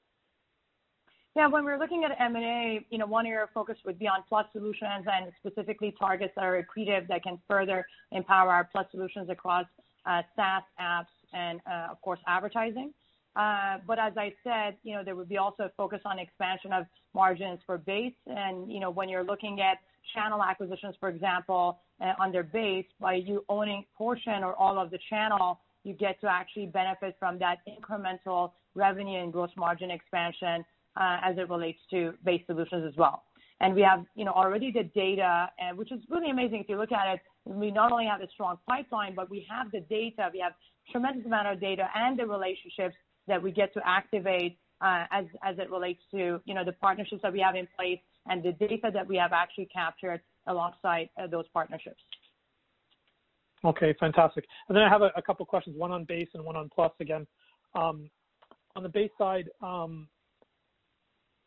[1.36, 4.22] Yeah, when we're looking at M&A, you know, one area of focus would be on
[4.28, 9.28] Plus solutions and specifically targets that are accretive, that can further empower our Plus solutions
[9.28, 9.66] across
[10.06, 12.92] uh, SaaS, apps, and, uh, of course, advertising.
[13.36, 16.72] Uh, but as I said, you know, there would be also a focus on expansion
[16.72, 18.14] of margins for base.
[18.26, 19.78] And, you know, when you're looking at
[20.14, 24.90] channel acquisitions, for example, uh, on their base, by you owning portion or all of
[24.90, 30.64] the channel, you get to actually benefit from that incremental revenue and gross margin expansion,
[30.96, 33.24] as it relates to base solutions as well.
[33.60, 36.60] And we have, you know, already the data, which is really amazing.
[36.60, 39.70] If you look at it, we not only have a strong pipeline, but we have
[39.72, 40.30] the data.
[40.32, 40.54] We have
[40.90, 42.94] tremendous amount of data and the relationships
[43.26, 47.22] that we get to activate, uh, as as it relates to, you know, the partnerships
[47.22, 51.26] that we have in place and the data that we have actually captured alongside uh,
[51.26, 52.00] those partnerships.
[53.64, 54.44] Okay, fantastic.
[54.68, 57.26] And then I have a couple questions, one on base and one on Plus again.
[57.74, 58.10] Um,
[58.76, 60.08] on the base side, um,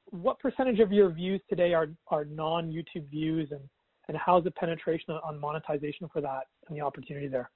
[0.10, 3.62] what percentage of your views today are are non-YouTube views, and,
[4.08, 7.52] and how's the penetration on monetization for that and the opportunity there?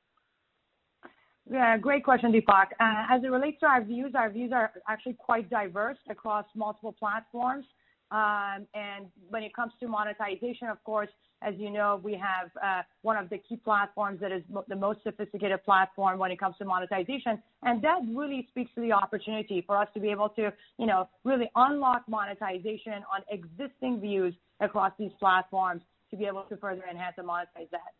[1.51, 2.67] Yeah, great question, Deepak.
[2.79, 6.93] Uh, as it relates to our views, our views are actually quite diverse across multiple
[6.97, 7.65] platforms.
[8.09, 11.09] Um, and when it comes to monetization, of course,
[11.41, 15.03] as you know, we have uh, one of the key platforms that is the most
[15.03, 17.41] sophisticated platform when it comes to monetization.
[17.63, 21.09] And that really speaks to the opportunity for us to be able to, you know,
[21.25, 27.15] really unlock monetization on existing views across these platforms to be able to further enhance
[27.17, 27.91] and monetize that.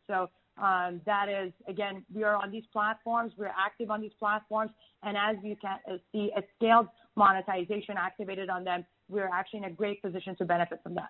[0.62, 4.71] So, that is, again, we are on these platforms, we're active on these platforms,
[5.02, 9.65] and as you can uh, see, a scaled monetization activated on them, we're actually in
[9.65, 11.10] a great position to benefit from that.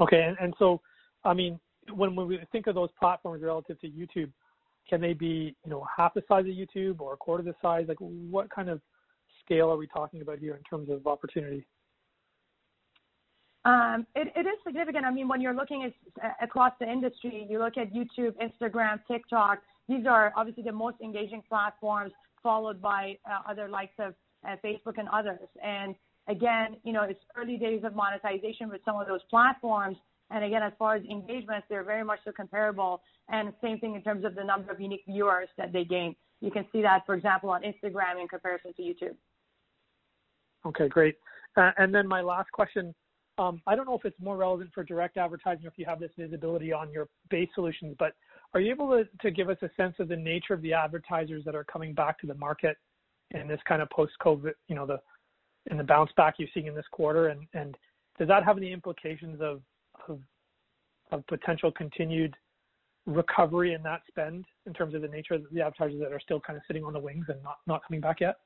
[0.00, 0.32] Okay.
[0.40, 0.80] And so,
[1.24, 1.60] I mean,
[1.94, 4.30] when, when we think of those platforms relative to YouTube,
[4.88, 7.84] can they be, you know, half the size of YouTube or a quarter the size?
[7.86, 8.80] Like, what kind of
[9.44, 11.66] scale are we talking about here in terms of opportunity?
[13.64, 15.04] Um, it is significant.
[15.04, 15.92] I mean, when you're looking
[16.42, 21.42] across the industry, you look at YouTube, Instagram, TikTok, these are obviously the most engaging
[21.48, 24.14] platforms, followed by uh, other likes of
[24.48, 25.48] uh, Facebook and others.
[25.62, 25.94] And
[26.28, 29.96] again, you know, it's early days of monetization with some of those platforms.
[30.30, 34.02] And again, as far as engagements, they're very much so comparable, and same thing in
[34.02, 36.14] terms of the number of unique viewers that they gain.
[36.40, 39.16] You can see that, for example, on Instagram in comparison to YouTube.
[40.64, 41.16] Okay, great.
[41.56, 42.94] Uh, and then my last question,
[43.38, 46.00] Um, I don't know if it's more relevant for direct advertising or if you have
[46.00, 48.12] this visibility on your base solutions, but
[48.52, 51.44] are you able to to give us a sense of the nature of the advertisers
[51.44, 52.76] that are coming back to the market
[53.30, 55.00] in this kind of post-COVID, you know, the
[55.70, 57.28] in the bounce back you're seeing in this quarter?
[57.28, 57.76] And and
[58.18, 59.62] does that have any implications of
[60.08, 60.20] of
[61.12, 62.36] of potential continued
[63.06, 66.40] recovery in that spend in terms of the nature of the advertisers that are still
[66.40, 68.36] kind of sitting on the wings and not, not coming back yet?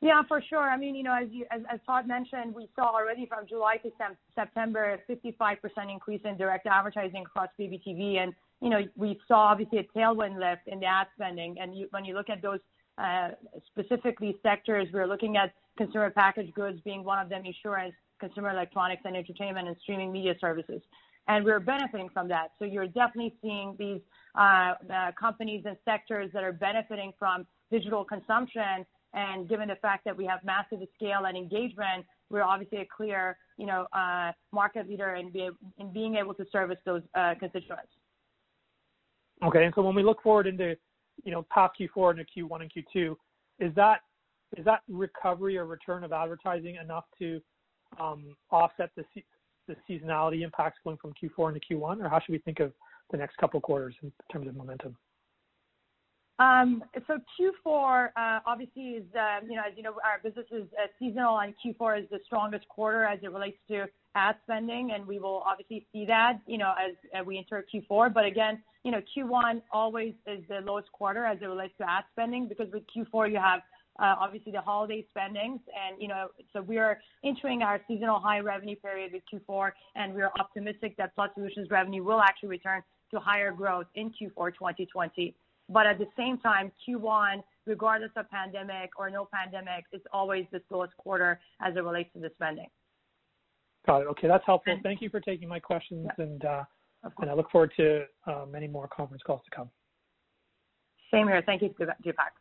[0.00, 0.70] Yeah, for sure.
[0.70, 3.90] I mean, you know, as you as Todd mentioned, we saw already from July to
[4.34, 5.58] September, a 55%
[5.92, 8.18] increase in direct advertising across BBTV.
[8.18, 11.56] And, you know, we saw obviously a tailwind lift in the ad spending.
[11.60, 12.60] And you, when you look at those,
[12.96, 13.30] uh,
[13.66, 19.02] specifically sectors, we're looking at consumer packaged goods being one of them, insurance, consumer electronics
[19.04, 20.80] and entertainment, and streaming media services.
[21.26, 22.52] And we're benefiting from that.
[22.58, 24.00] So you're definitely seeing these
[24.36, 28.86] uh, uh, companies and sectors that are benefiting from digital consumption.
[29.14, 33.38] And given the fact that we have massive scale and engagement, we're obviously a clear,
[33.56, 35.32] you know, uh, market leader in
[35.92, 37.02] being able to service those
[37.40, 37.92] constituents.
[39.42, 39.64] Okay.
[39.64, 40.76] And so when we look forward into,
[41.24, 43.16] you know, past Q4 into Q1 and Q2,
[43.60, 44.00] is that,
[44.56, 47.40] is that recovery or return of advertising enough to
[47.98, 49.04] um, offset the
[49.68, 52.02] the seasonality impacts going from Q4 into Q1?
[52.02, 52.72] Or how should we think of
[53.10, 54.96] the next couple quarters in terms of momentum?
[56.38, 60.68] Um, so Q4 uh, obviously is, uh, you know, as you know, our business is
[60.80, 65.04] uh, seasonal, and Q4 is the strongest quarter as it relates to ad spending, and
[65.06, 68.14] we will obviously see that, you know, as, as we enter Q4.
[68.14, 72.04] But again, you know, Q1 always is the lowest quarter as it relates to ad
[72.12, 73.60] spending because with Q4 you have
[73.98, 78.38] uh, obviously the holiday spendings, and you know, so we are entering our seasonal high
[78.38, 82.80] revenue period with Q4, and we are optimistic that Plus Solutions revenue will actually return
[83.10, 85.34] to higher growth in Q4 2020.
[85.68, 90.60] But at the same time, Q1, regardless of pandemic or no pandemic, is always the
[90.68, 92.68] slowest quarter as it relates to the spending.
[93.86, 94.06] Got it.
[94.08, 94.78] Okay, that's helpful.
[94.82, 96.64] Thank you for taking my questions, and uh,
[97.20, 99.70] and I look forward to uh, many more conference calls to come.
[101.12, 101.42] Same here.
[101.44, 102.34] Thank you, Deepak.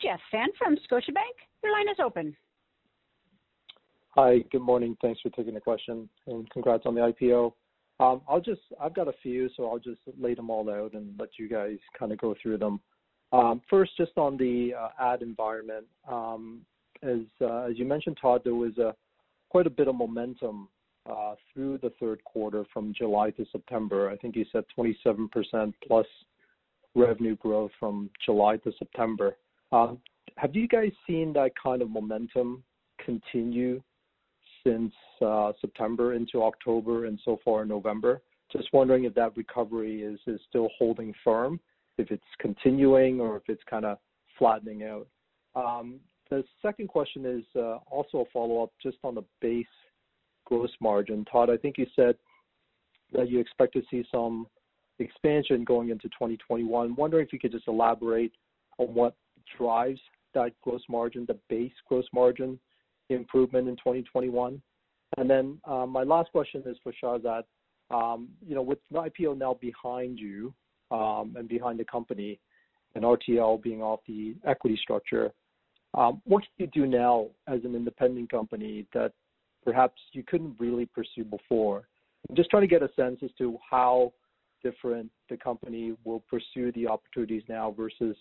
[0.00, 2.36] Jeff Fan from Scotiabank, your line is open.
[4.10, 4.96] Hi, good morning.
[5.02, 7.52] Thanks for taking the question, and congrats on the IPO.
[8.00, 11.14] Um, I'll just, I've got a few, so I'll just lay them all out and
[11.18, 12.80] let you guys kind of go through them.
[13.30, 16.62] Um, first, just on the uh, ad environment, um,
[17.02, 18.94] as uh, as you mentioned, Todd, there was a
[19.50, 20.68] quite a bit of momentum
[21.08, 24.10] uh, through the third quarter from July to September.
[24.10, 26.06] I think you said 27% plus
[26.94, 29.36] revenue growth from July to September.
[29.72, 29.98] Um,
[30.36, 32.64] have you guys seen that kind of momentum
[33.04, 33.82] continue
[34.64, 38.20] since uh, September into October and so far in November.
[38.52, 41.60] Just wondering if that recovery is still holding firm,
[41.98, 43.98] if it's continuing or if it's kind of
[44.38, 45.06] flattening out.
[45.54, 46.00] Um,
[46.30, 49.66] the second question is uh, also a follow-up just on the base
[50.44, 51.24] gross margin.
[51.24, 52.16] Todd, I think you said
[53.12, 54.46] that you expect to see some
[54.98, 56.94] expansion going into 2021.
[56.94, 58.32] Wondering if you could just elaborate
[58.78, 59.14] on what
[59.56, 60.00] drives
[60.34, 62.58] that gross margin, the base gross margin
[63.14, 64.60] improvement in 2021?
[65.16, 67.42] And then uh, my last question is for Shahrzad.
[67.90, 70.54] Um, you know, with the IPO now behind you
[70.90, 72.38] um, and behind the company,
[72.94, 75.30] and RTL being off the equity structure,
[75.94, 79.12] um, what can you do now as an independent company that
[79.64, 81.88] perhaps you couldn't really pursue before?
[82.28, 84.12] I'm just trying to get a sense as to how
[84.62, 88.16] different the company will pursue the opportunities now versus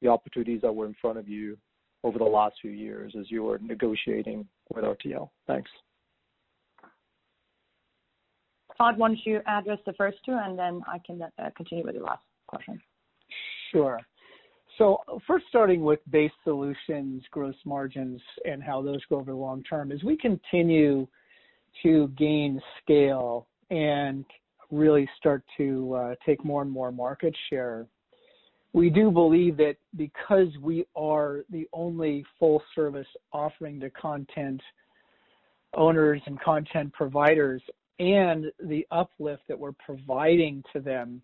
[0.00, 1.56] the opportunities that were in front of you
[2.04, 5.30] over the last few years as you were negotiating with RTL?
[5.48, 5.70] Thanks.
[8.78, 11.94] Todd, why don't you address the first two, and then I can uh, continue with
[11.94, 12.80] the last question.
[13.72, 14.00] Sure.
[14.78, 19.62] So first starting with base solutions, gross margins, and how those go over the long
[19.62, 19.92] term.
[19.92, 21.06] As we continue
[21.82, 24.24] to gain scale and
[24.70, 27.86] really start to uh, take more and more market share,
[28.74, 34.60] we do believe that because we are the only full service offering to content
[35.74, 37.62] owners and content providers
[38.00, 41.22] and the uplift that we're providing to them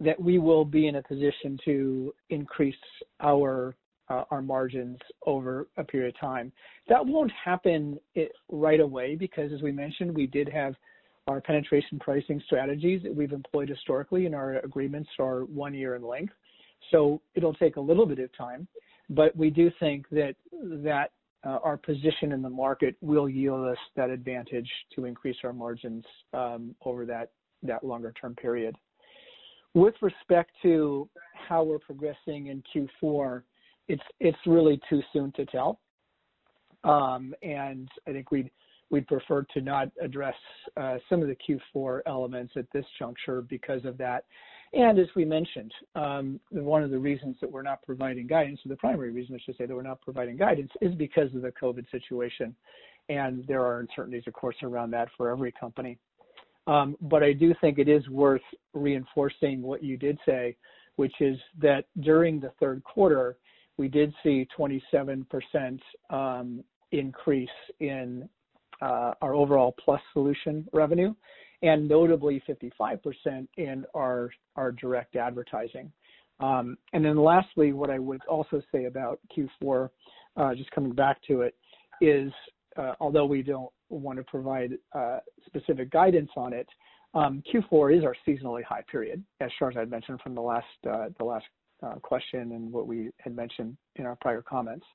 [0.00, 2.74] that we will be in a position to increase
[3.20, 3.74] our
[4.10, 4.96] uh, our margins
[5.26, 6.50] over a period of time.
[6.88, 10.74] That won't happen it, right away because, as we mentioned, we did have
[11.26, 16.02] our penetration pricing strategies that we've employed historically, and our agreements are one year in
[16.02, 16.32] length.
[16.90, 18.66] So it'll take a little bit of time,
[19.10, 20.34] but we do think that
[20.82, 21.12] that
[21.46, 26.04] uh, our position in the market will yield us that advantage to increase our margins
[26.32, 27.30] um, over that
[27.62, 28.74] that longer term period.
[29.74, 33.42] With respect to how we're progressing in Q4,
[33.88, 35.80] it's it's really too soon to tell,
[36.84, 38.50] um, and I think we'd
[38.90, 40.34] we'd prefer to not address
[40.76, 41.36] uh, some of the
[41.76, 44.24] Q4 elements at this juncture because of that.
[44.74, 48.68] And as we mentioned, um, one of the reasons that we're not providing guidance, or
[48.68, 51.52] the primary reason I should say that we're not providing guidance, is because of the
[51.52, 52.54] COVID situation.
[53.08, 55.98] And there are uncertainties, of course, around that for every company.
[56.66, 58.42] Um, but I do think it is worth
[58.74, 60.54] reinforcing what you did say,
[60.96, 63.38] which is that during the third quarter,
[63.78, 66.62] we did see 27% um,
[66.92, 67.48] increase
[67.80, 68.28] in
[68.82, 71.14] uh, our overall Plus solution revenue
[71.62, 75.90] and notably 55% in our, our direct advertising.
[76.40, 79.88] Um, and then lastly, what I would also say about Q4,
[80.36, 81.54] uh, just coming back to it,
[82.00, 82.32] is
[82.76, 86.68] uh, although we don't want to provide uh, specific guidance on it,
[87.14, 91.24] um, Q4 is our seasonally high period, as Shahrzad mentioned from the last uh, the
[91.24, 91.46] last
[91.82, 94.86] uh, question and what we had mentioned in our prior comments.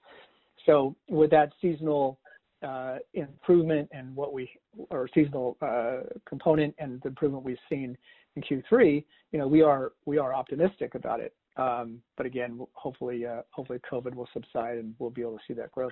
[0.65, 2.19] So with that seasonal
[2.63, 4.49] uh, improvement and what we
[4.89, 7.97] or seasonal uh, component and the improvement we've seen
[8.35, 11.33] in Q3, you know, we are we are optimistic about it.
[11.55, 15.53] Um, but again, hopefully, uh, hopefully COVID will subside and we'll be able to see
[15.53, 15.91] that growth.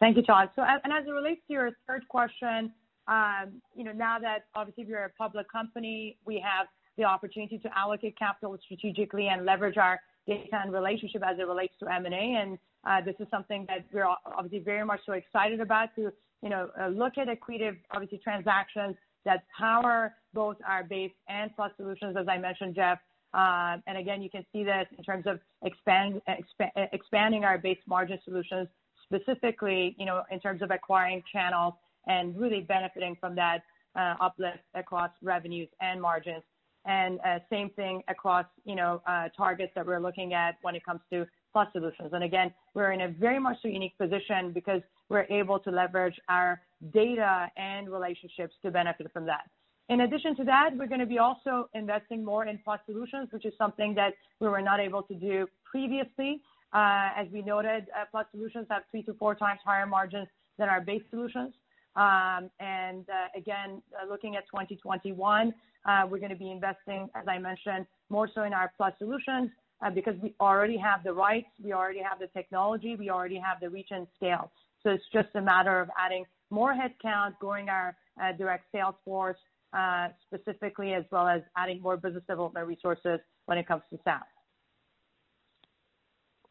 [0.00, 0.50] Thank you, Todd.
[0.56, 2.72] So, and as it relates to your third question,
[3.06, 7.68] um, you know, now that obviously we're a public company, we have the opportunity to
[7.76, 12.36] allocate capital strategically and leverage our data and relationship as it relates to M&A.
[12.40, 16.12] And uh, this is something that we're obviously very much so excited about to,
[16.42, 21.70] you know, uh, look at accretive, obviously, transactions that power both our base and plus
[21.76, 22.98] solutions, as I mentioned, Jeff.
[23.32, 27.78] Uh, and again, you can see this in terms of expand, exp- expanding our base
[27.86, 28.68] margin solutions,
[29.02, 31.74] specifically, you know, in terms of acquiring channels
[32.06, 33.62] and really benefiting from that
[33.96, 36.42] uh, uplift across revenues and margins.
[36.84, 40.84] And uh, same thing across, you know, uh, targets that we're looking at when it
[40.84, 42.10] comes to plus solutions.
[42.12, 46.18] And again, we're in a very much so unique position because we're able to leverage
[46.28, 46.60] our
[46.92, 49.48] data and relationships to benefit from that.
[49.88, 53.46] In addition to that, we're going to be also investing more in plus solutions, which
[53.46, 56.40] is something that we were not able to do previously.
[56.72, 60.26] Uh, as we noted, uh, plus solutions have three to four times higher margins
[60.58, 61.52] than our base solutions.
[61.94, 65.54] Um, and uh, again, uh, looking at 2021,
[65.86, 69.50] uh, we're going to be investing, as I mentioned, more so in our plus solutions
[69.84, 73.60] uh, because we already have the rights, we already have the technology, we already have
[73.60, 74.50] the reach and scale.
[74.82, 79.38] So it's just a matter of adding more headcount, growing our uh, direct sales force
[79.72, 84.22] uh, specifically, as well as adding more business development resources when it comes to SaaS.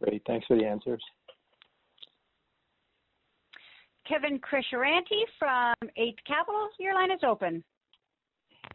[0.01, 0.21] Great.
[0.27, 1.01] Thanks for the answers.
[4.07, 7.63] Kevin Krishnaratne from Eight Capital, your line is open.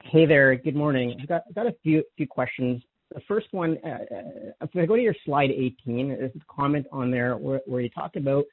[0.05, 0.55] Hey there.
[0.55, 1.17] Good morning.
[1.21, 2.83] I've got, I've got a few few questions.
[3.15, 6.87] The first one, uh, uh if I go to your slide 18, there's a comment
[6.93, 8.45] on there where, where you talk about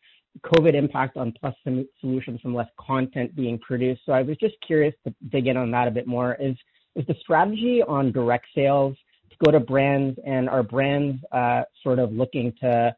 [0.44, 1.56] COVID impact on Plus
[2.00, 4.02] solutions from less content being produced.
[4.06, 6.36] So I was just curious to dig in on that a bit more.
[6.36, 6.56] Is
[6.96, 8.96] is the strategy on direct sales
[9.30, 12.96] to go to brands and are brands uh, sort of looking to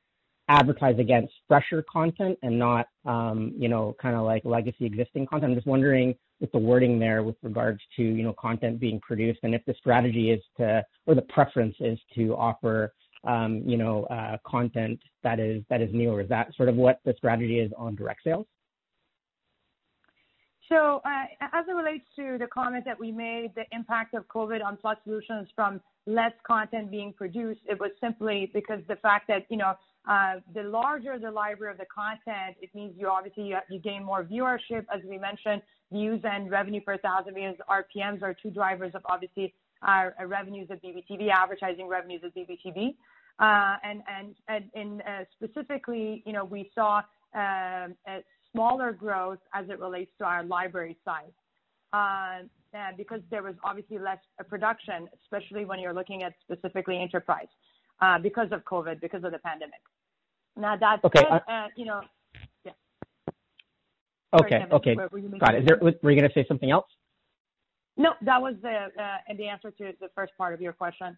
[0.50, 5.52] advertise against fresher content and not, um, you know, kind of like legacy existing content?
[5.52, 9.40] I'm just wondering with the wording there with regards to, you know, content being produced
[9.44, 14.04] and if the strategy is to, or the preference is to offer, um, you know,
[14.06, 17.60] uh, content that is, that is new, or is that sort of what the strategy
[17.60, 18.46] is on direct sales?
[20.70, 24.64] So, uh, as it relates to the comment that we made, the impact of COVID
[24.64, 29.46] on Plus Solutions from less content being produced, it was simply because the fact that,
[29.50, 29.76] you know,
[30.08, 34.04] uh, the larger the library of the content, it means you obviously you, you gain
[34.04, 34.86] more viewership.
[34.94, 39.54] As we mentioned, views and revenue per thousand views, RPMs are two drivers of obviously
[39.82, 42.96] our, our revenues at BBTV, advertising revenues at BBTV.
[43.40, 46.98] Uh, and, and, and in uh, specifically, you know, we saw
[47.36, 51.32] um, a smaller growth as it relates to our library size.
[51.94, 52.40] Uh,
[52.96, 57.48] because there was obviously less production, especially when you're looking at specifically enterprise,
[58.02, 59.80] uh, because of COVID, because of the pandemic.
[60.58, 62.02] Now that okay, said, uh, you know,
[62.66, 62.72] yeah.
[64.34, 64.96] Okay, Sorry, okay,
[65.40, 65.66] got it.
[65.66, 66.88] There, were you going to say something else?
[67.96, 71.18] No, that was the uh, the answer to the first part of your question.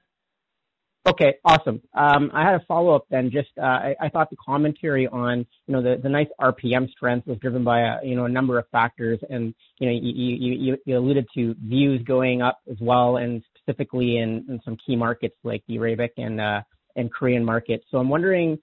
[1.07, 1.81] Okay, awesome.
[1.93, 3.31] Um, I had a follow-up then.
[3.31, 7.25] Just uh, I, I, thought the commentary on you know the, the nice RPM strength
[7.25, 10.77] was driven by a you know a number of factors, and you know you you,
[10.85, 15.35] you alluded to views going up as well, and specifically in, in some key markets
[15.43, 16.61] like the Arabic and uh,
[16.95, 17.85] and Korean markets.
[17.91, 18.57] So I'm wondering uh,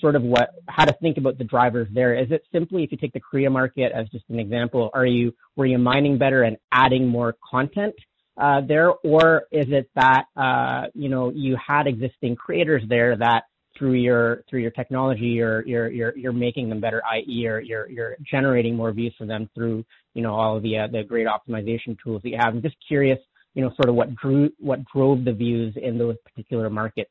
[0.00, 2.14] sort of what how to think about the drivers there.
[2.14, 5.32] Is it simply if you take the Korea market as just an example, are you
[5.56, 7.94] were you mining better and adding more content?
[8.38, 13.44] uh, there, or is it that uh, you know you had existing creators there that
[13.78, 17.24] through your through your technology you're you're you're, you're making them better, i.e.
[17.26, 20.86] you're, you're you're generating more views for them through you know all of the uh,
[20.86, 22.54] the great optimization tools that you have.
[22.54, 23.18] I'm just curious,
[23.54, 27.10] you know, sort of what drew what drove the views in those particular markets.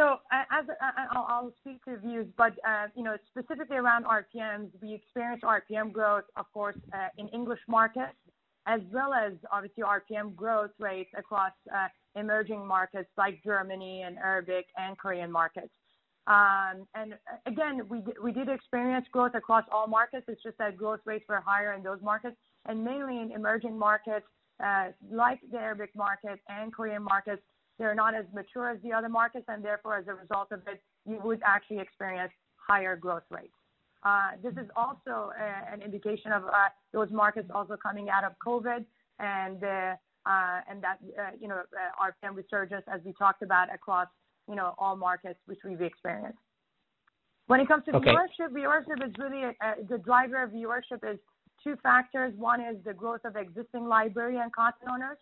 [0.00, 0.64] So as
[1.12, 6.24] I'll, speak to views, but uh, you know specifically around RPMs, we experienced RPM growth,
[6.38, 8.16] of course, uh, in English markets
[8.66, 11.88] as well as obviously RPM growth rates across uh,
[12.18, 15.70] emerging markets like Germany and Arabic and Korean markets.
[16.26, 17.14] Um, and
[17.46, 20.26] again, we, we did experience growth across all markets.
[20.28, 22.36] It's just that growth rates were higher in those markets
[22.66, 24.26] and mainly in emerging markets
[24.64, 27.42] uh, like the Arabic market and Korean markets.
[27.80, 30.82] They're not as mature as the other markets, and therefore, as a result of it,
[31.06, 33.54] you would actually experience higher growth rates.
[34.02, 38.32] Uh, this is also uh, an indication of uh, those markets also coming out of
[38.46, 38.84] COVID
[39.18, 39.64] and
[40.26, 40.98] and that
[41.40, 41.62] you know
[41.98, 44.08] RPM resurgence as we talked about across
[44.46, 46.38] you know all markets which we've experienced.
[47.46, 48.10] When it comes to okay.
[48.10, 51.18] viewership, viewership is really a, a, the driver of viewership is
[51.64, 52.34] two factors.
[52.36, 55.16] One is the growth of existing library and content owners,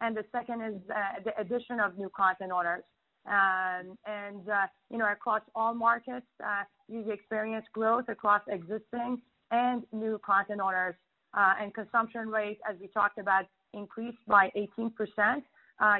[0.00, 2.82] and the second is uh, the addition of new content owners.
[3.26, 9.82] Um, and uh, you know, across all markets, uh, we've experienced growth across existing and
[9.92, 10.94] new content owners.
[11.36, 15.42] Uh, and consumption rate, as we talked about, increased by 18%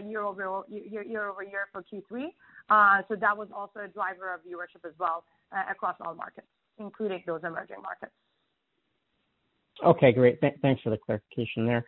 [0.06, 2.26] year-over-year year over year for Q3.
[3.08, 5.24] so That was also a driver of viewership as well
[5.68, 6.46] across all markets,
[6.78, 8.12] including those emerging markets.
[9.84, 10.38] Okay, great.
[10.62, 11.84] Thanks for the clarification there.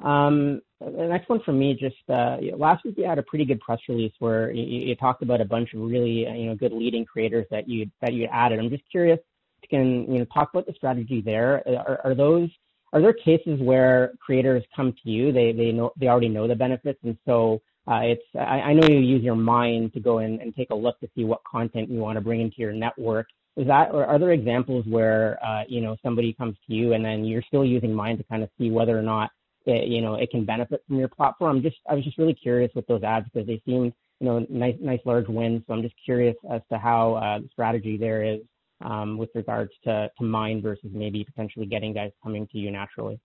[0.00, 4.12] The next one from me, just last week you had a pretty good press release
[4.20, 7.68] where you talked about a bunch of really uh you know good leading creators that
[7.68, 7.90] you
[8.32, 8.58] added.
[8.58, 9.18] I'm just curious
[9.62, 11.62] if you can you know talk about the strategy there.
[11.68, 12.48] Are are those
[12.92, 16.54] are there cases where creators come to you, they they know they already know the
[16.54, 20.54] benefits, and so uh it's I know you use your mind to go in and
[20.54, 23.26] take a look to see what content you want to bring into your network.
[23.56, 27.04] Is that or are there examples where uh you know somebody comes to you and
[27.04, 29.30] then you're still using Mind to kind of see whether or not
[29.68, 31.62] it can benefit from your platform?
[31.62, 34.76] Just I was just really curious with those ads because they seemed you know nice
[34.80, 35.62] nice large wins.
[35.66, 38.40] So I'm just curious as to how uh, the strategy there is
[38.84, 43.20] um, with regards to to Mind versus maybe potentially getting guys coming to you naturally.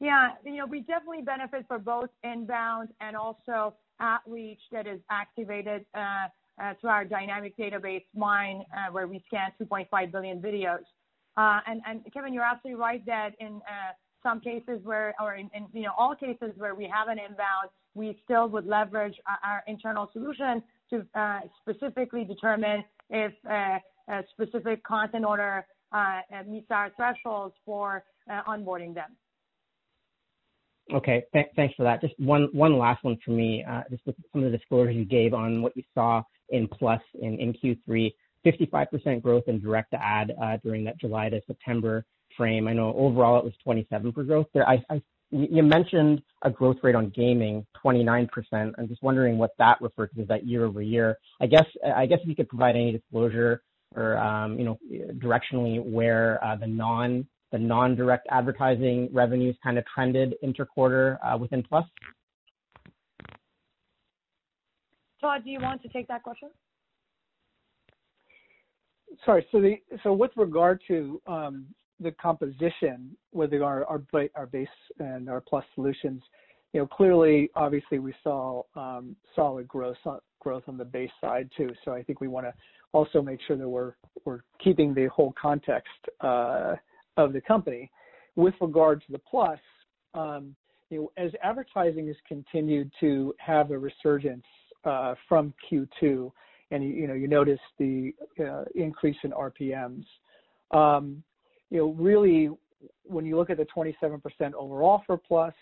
[0.00, 0.30] Yeah.
[0.44, 6.28] you know We definitely benefit for both inbound and also outreach that is activated uh,
[6.62, 10.84] uh, through our dynamic database, Mind, where we scan 2.5 billion videos.
[11.36, 13.60] And Kevin, you're absolutely right that in
[14.22, 17.70] some cases where, or in in, you know, all cases where we have an inbound,
[17.94, 19.14] we still would leverage
[19.44, 26.70] our internal solution to uh, specifically determine if uh, a specific content owner uh, meets
[26.70, 28.04] our thresholds for
[28.46, 29.16] onboarding them.
[30.94, 31.22] Okay.
[31.32, 32.00] Thanks for that.
[32.00, 33.64] Just one one last one for me.
[33.90, 37.54] Just with some of the disclosures you gave on what you saw in Plus in
[37.62, 38.10] Q3,
[38.46, 42.04] 55% growth in direct to ad during that July to September
[42.38, 42.66] frame.
[42.66, 44.66] I know overall it was 27 for growth there.
[45.30, 48.28] You mentioned a growth rate on gaming, 29%.
[48.52, 50.22] I'm just wondering what that refers to.
[50.22, 51.18] Is that year-over-year?
[51.40, 53.60] I guess if you could provide any disclosure
[53.94, 54.56] or um,
[55.18, 56.66] directionally where uh, the
[57.58, 61.84] non-direct advertising revenues kind of trended inter-quarter uh, within Plus.
[65.20, 66.48] Todd, do you want to take that question?
[69.24, 69.44] Sorry.
[70.02, 71.66] So, with regard to um,
[72.00, 74.68] the composition with our our base
[74.98, 76.22] and our Plus solutions,
[76.72, 81.70] you know, clearly, obviously we saw um, solid growth on the base side too.
[81.84, 82.54] So I think we want to
[82.92, 83.94] also make sure that we're
[84.24, 85.88] we're keeping the whole context
[86.20, 86.74] uh,
[87.16, 87.90] of the company.
[88.36, 89.58] With regard to the Plus,
[90.14, 90.54] um,
[90.90, 94.44] you know, as advertising has continued to have a resurgence
[94.84, 96.30] uh, from Q2,
[96.70, 100.04] and you you know you notice the uh, increase in RPMs.
[100.70, 101.22] Um,
[101.70, 102.50] You know, really,
[103.04, 104.20] when you look at the 27%
[104.54, 105.54] overall for Plus,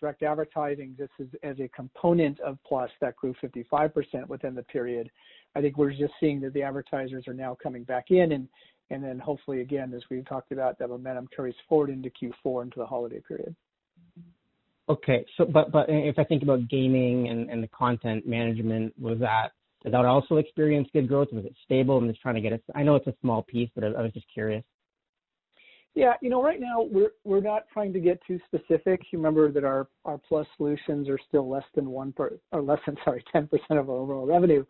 [0.00, 5.10] direct advertising, just as a component of Plus, that grew 55% within the period.
[5.54, 8.48] I think we're just seeing that the advertisers are now coming back in, and
[8.90, 12.78] and then hopefully, again, as we've talked about, that momentum carries forward into Q4 into
[12.78, 13.56] the holiday period.
[14.88, 15.24] Okay.
[15.36, 19.52] So but but if I think about gaming and and the content management, was that
[19.82, 21.28] did that also experience good growth?
[21.32, 21.98] Was it stable?
[21.98, 22.60] And just trying to get us?
[22.74, 24.64] I know it's a small piece, but I was just curious.
[25.94, 26.14] Yeah.
[26.20, 29.00] You know, right now, we're we're not trying to get too specific.
[29.10, 32.80] You remember that our our Plus solutions are still less than one per or less
[32.86, 34.64] than sorry 10% of our overall revenue.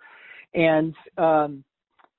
[0.55, 1.64] And um,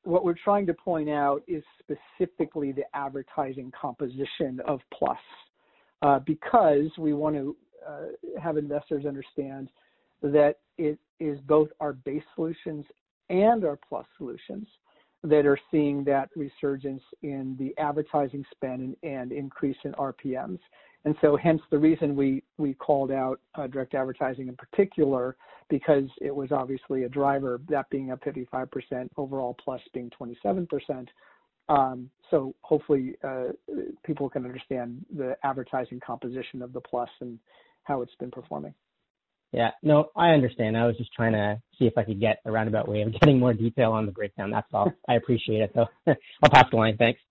[0.04, 5.18] what we're trying to point out is specifically the advertising composition of Plus,
[6.26, 7.56] because we want to
[8.42, 9.70] have investors understand
[10.22, 12.86] that it is both our base solutions
[13.30, 14.68] and our Plus solutions
[15.26, 20.60] that are seeing that resurgence in the advertising spend and increase in RPMs.
[21.06, 23.40] And so hence the reason we we called out
[23.72, 25.36] direct advertising in particular,
[25.70, 31.08] because it was obviously a driver, that being up 55%, overall Plus being 27%.
[31.68, 33.16] Um, so hopefully,
[34.04, 37.40] people can understand the advertising composition of the Plus and
[37.84, 38.74] how it's been performing.
[39.56, 39.72] Yeah.
[39.82, 40.76] No, I understand.
[40.76, 43.40] I was just trying to see if I could get a roundabout way of getting
[43.40, 44.52] more detail on the breakdown.
[44.52, 44.92] That's all.
[45.10, 45.88] I appreciate it, though.
[46.08, 46.98] I'll pass the line.
[46.98, 47.22] Thanks.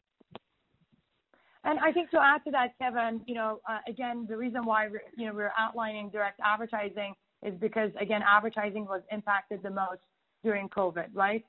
[1.65, 4.89] And I think to add to that, Kevin, you know, uh, again, the reason why
[4.89, 10.01] we're outlining direct advertising is because, again, advertising was impacted the most
[10.43, 11.45] during COVID, right?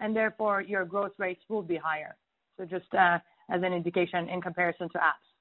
[0.00, 2.16] And therefore, your growth rates will be higher.
[2.58, 3.18] So just uh,
[3.50, 5.35] as an indication in comparison to apps.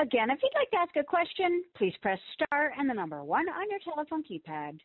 [0.00, 3.48] Again, if you'd like to ask a question, please press star and the number one
[3.48, 4.78] on your telephone keypad.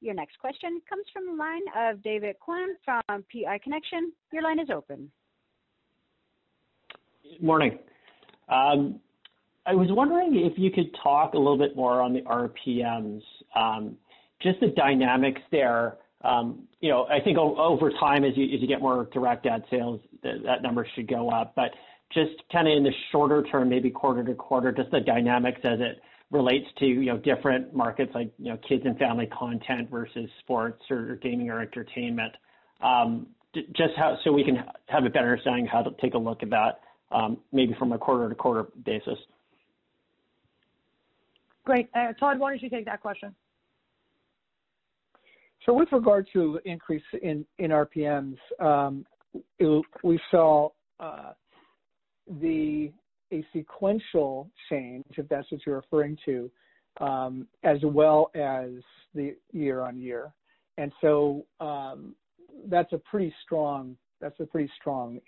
[0.00, 4.12] Your next question comes from the line of David Kwan from PI Connection.
[4.32, 5.10] Your line is open.
[7.40, 7.78] Morning.
[8.48, 9.00] Um,
[9.66, 13.22] I was wondering if you could talk a little bit more on the RPMs,
[13.56, 13.96] um,
[14.40, 15.96] just the dynamics there.
[16.22, 20.62] Um, you know, I think over time, as you get more direct ad sales, that
[20.62, 21.56] number should go up.
[22.12, 25.80] Just kind of in the shorter term, maybe quarter to quarter, just the dynamics as
[25.80, 26.00] it
[26.30, 30.82] relates to, you know, different markets like, you know, kids and family content versus sports
[30.90, 32.32] or gaming or entertainment.
[32.82, 36.42] Um, just how so we can have a better understanding how to take a look
[36.42, 36.80] at that,
[37.10, 39.18] um, maybe from a quarter-to-quarter basis.
[41.64, 41.88] Great.
[41.94, 43.34] Uh, Todd, why don't you take that question?
[45.66, 49.04] So with regard to increase in RPMs, um,
[50.02, 51.32] we saw uh,
[53.32, 56.50] a sequential change, if that's what you're referring to,
[57.00, 58.70] um, as well as
[59.14, 60.32] the year-on-year.
[60.78, 62.14] And so um,
[62.68, 63.96] that's a pretty strong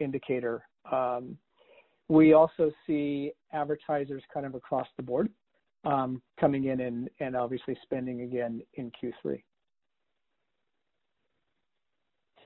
[0.01, 0.63] indicator.
[0.91, 1.37] Um,
[2.09, 5.29] we also see advertisers kind of across the board
[5.85, 9.43] um, coming in and and obviously spending again in Q3.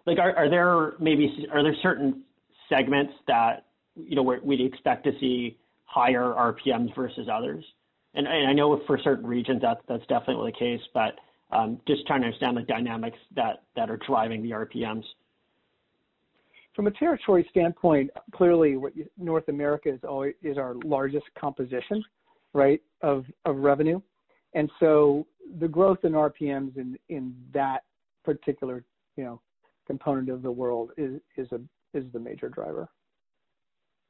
[0.07, 2.22] Like, are there maybe are there certain
[2.68, 3.65] segments that,
[3.97, 7.64] you know, we'd expect to see higher RPMs versus others?
[8.14, 11.18] And I know for certain regions that's definitely the case, but
[11.51, 15.05] um, just trying to understand the dynamics that are driving the RPMs.
[16.74, 18.76] From a territory standpoint, clearly
[19.16, 19.99] North America
[20.42, 22.03] is our largest composition,
[22.53, 24.01] right, of revenue.
[24.55, 25.26] And so
[25.59, 26.76] the growth in RPMs
[27.09, 27.84] in that
[28.24, 28.84] particular,
[29.16, 29.40] you know,
[29.86, 32.88] component of the world is the major driver.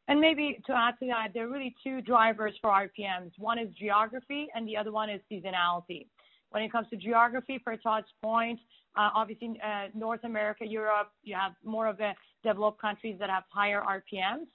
[0.08, 3.32] And maybe to add to that, there are really two drivers for RPMs.
[3.38, 6.06] One is geography, and the other one is seasonality.
[6.50, 8.60] When it comes to geography, per Todd's point,
[8.96, 12.12] uh, obviously, uh, North America, Europe, you have more of the
[12.44, 14.46] developed countries that have higher RPMs.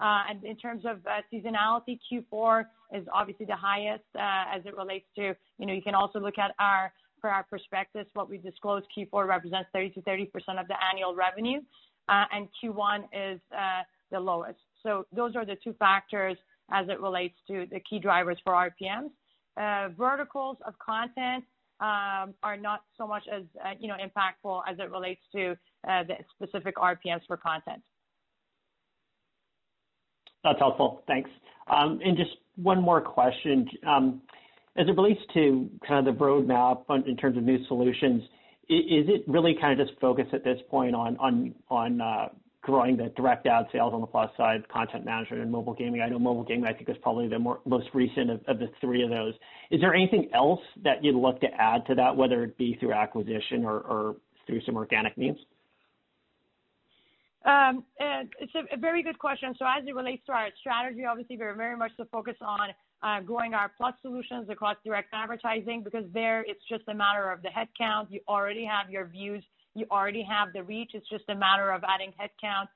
[0.00, 5.06] Uh, and in terms of uh, seasonality, Q4 is obviously the highest, as it relates
[5.16, 8.82] to, you know, you can also look at our, per our prospectus, what we disclose,
[8.96, 10.26] Q4 represents 30 to 30%
[10.60, 11.60] of the annual revenue,
[12.08, 13.40] and Q1 is
[14.12, 14.58] the lowest.
[14.82, 16.36] So those are the two factors
[16.70, 19.10] as it relates to the key drivers for RPMs.
[19.56, 21.44] Uh, Verticals of content
[21.80, 23.42] um, are not so much as,
[23.80, 25.52] you know, impactful as it relates to
[25.88, 27.82] uh, the specific RPMs for content.
[30.44, 31.02] That's helpful.
[31.06, 31.30] Thanks.
[31.68, 33.68] Um, and just one more question.
[33.86, 34.22] Um,
[34.76, 38.22] As it relates to kind of the roadmap in terms of new solutions,
[38.68, 42.00] is it really kind of just focused at this point on on on
[42.62, 46.02] growing the direct ad sales on the plus side, content management and mobile gaming?
[46.02, 49.10] I know mobile gaming, I think, is probably the most recent of the three of
[49.10, 49.34] those.
[49.70, 52.92] Is there anything else that you'd look to add to that, whether it be through
[52.92, 55.38] acquisition or through some organic means?
[57.44, 59.54] Um, it's a very good question.
[59.58, 62.70] So as it relates to our strategy, obviously we're very much focused on
[63.24, 67.48] growing our plus solutions across direct advertising because there it's just a matter of the
[67.48, 68.08] headcount.
[68.10, 69.44] You already have your views,
[69.74, 70.90] you already have the reach.
[70.94, 72.68] It's just a matter of adding headcount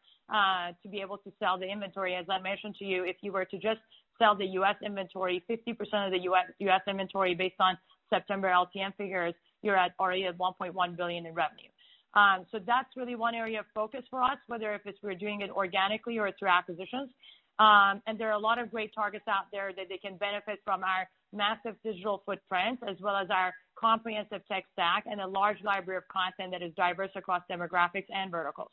[0.82, 2.14] to be able to sell the inventory.
[2.14, 3.80] As I mentioned to you, if you were to just
[4.18, 4.76] sell the U.S.
[4.84, 6.46] inventory, 50% of the U.S.
[6.58, 7.76] US inventory based on
[8.10, 11.68] September LTM figures, you're at already at 1.1 billion in revenue.
[12.14, 15.40] Um, so that's really one area of focus for us, whether if it's we're doing
[15.40, 17.10] it organically or through acquisitions.
[17.58, 20.60] Um, and there are a lot of great targets out there that they can benefit
[20.64, 25.58] from our massive digital footprint as well as our comprehensive tech stack and a large
[25.64, 28.70] library of content that is diverse across demographics and verticals.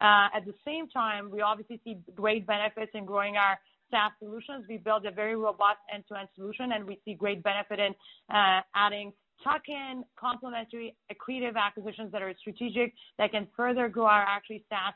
[0.00, 3.58] Uh, At the same time, we obviously see great benefits in growing our
[3.90, 4.66] SaaS solutions.
[4.68, 7.94] We build a very robust end-to-end solution, and we see great benefit in
[8.34, 9.12] uh, adding
[9.44, 14.94] tuck-in complementary accretive acquisitions that are strategic that can further grow our actually SaaS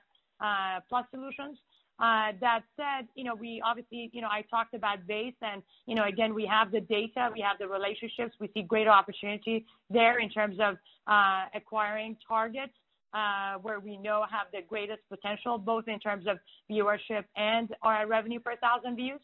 [0.88, 1.58] plus solutions.
[2.00, 6.04] That said, you know, we obviously, you know, I talked about Base and, you know,
[6.04, 8.34] again, we have the data, we have the relationships.
[8.40, 10.76] We see greater opportunity there in terms of
[11.06, 12.72] uh, acquiring targets
[13.12, 16.38] uh, where we know have the greatest potential, both in terms of
[16.70, 19.20] viewership and our revenue per thousand views.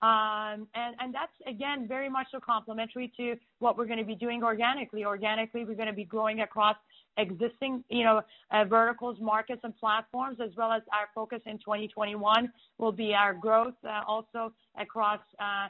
[0.00, 4.44] Um, and, and that's again, very much so complementary to what we're gonna be doing
[4.44, 5.04] organically.
[5.04, 6.76] Organically, we're gonna be growing across
[7.18, 12.50] existing, you know, uh, verticals, markets and platforms, as well as our focus in 2021
[12.78, 15.68] will be our growth uh, also across uh,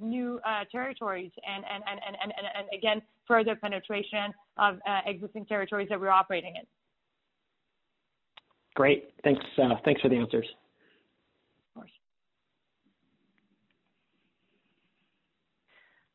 [0.00, 0.40] new
[0.72, 6.56] territories and and and and and again, further penetration of existing territories that we're operating
[6.56, 6.62] in.
[8.74, 9.10] Great.
[9.24, 9.44] Thanks.
[9.84, 10.46] Thanks for the answers.
[11.68, 11.90] Of course.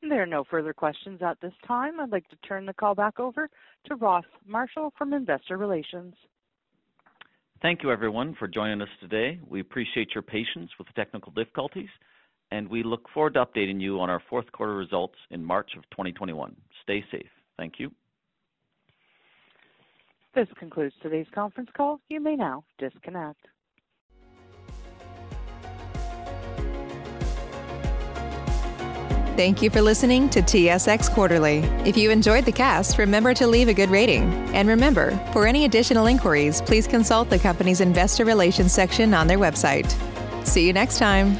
[0.07, 1.99] There are no further questions at this time.
[1.99, 3.49] I'd like to turn the call back over
[3.85, 6.13] to Ross Marshall from Investor Relations.
[7.61, 9.39] Thank you everyone for joining us today.
[9.47, 11.87] We appreciate your patience with the technical difficulties,
[12.51, 15.83] and we look forward to updating you on our fourth quarter results in March of
[15.91, 16.53] 2021.
[16.83, 17.29] Stay safe.
[17.57, 17.89] Thank you.
[20.35, 22.01] This concludes today's conference call.
[22.09, 23.45] You may now disconnect.
[29.43, 31.57] Thank you for listening to TSX Quarterly.
[31.83, 34.23] If you enjoyed the cast, remember to leave a good rating.
[34.55, 39.37] And remember, for any additional inquiries, please consult the company's investor relations section on their
[39.37, 39.91] website.
[40.47, 41.37] See you next time.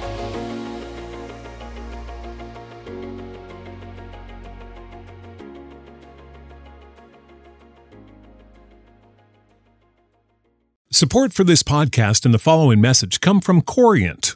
[10.91, 14.36] Support for this podcast and the following message come from Corient.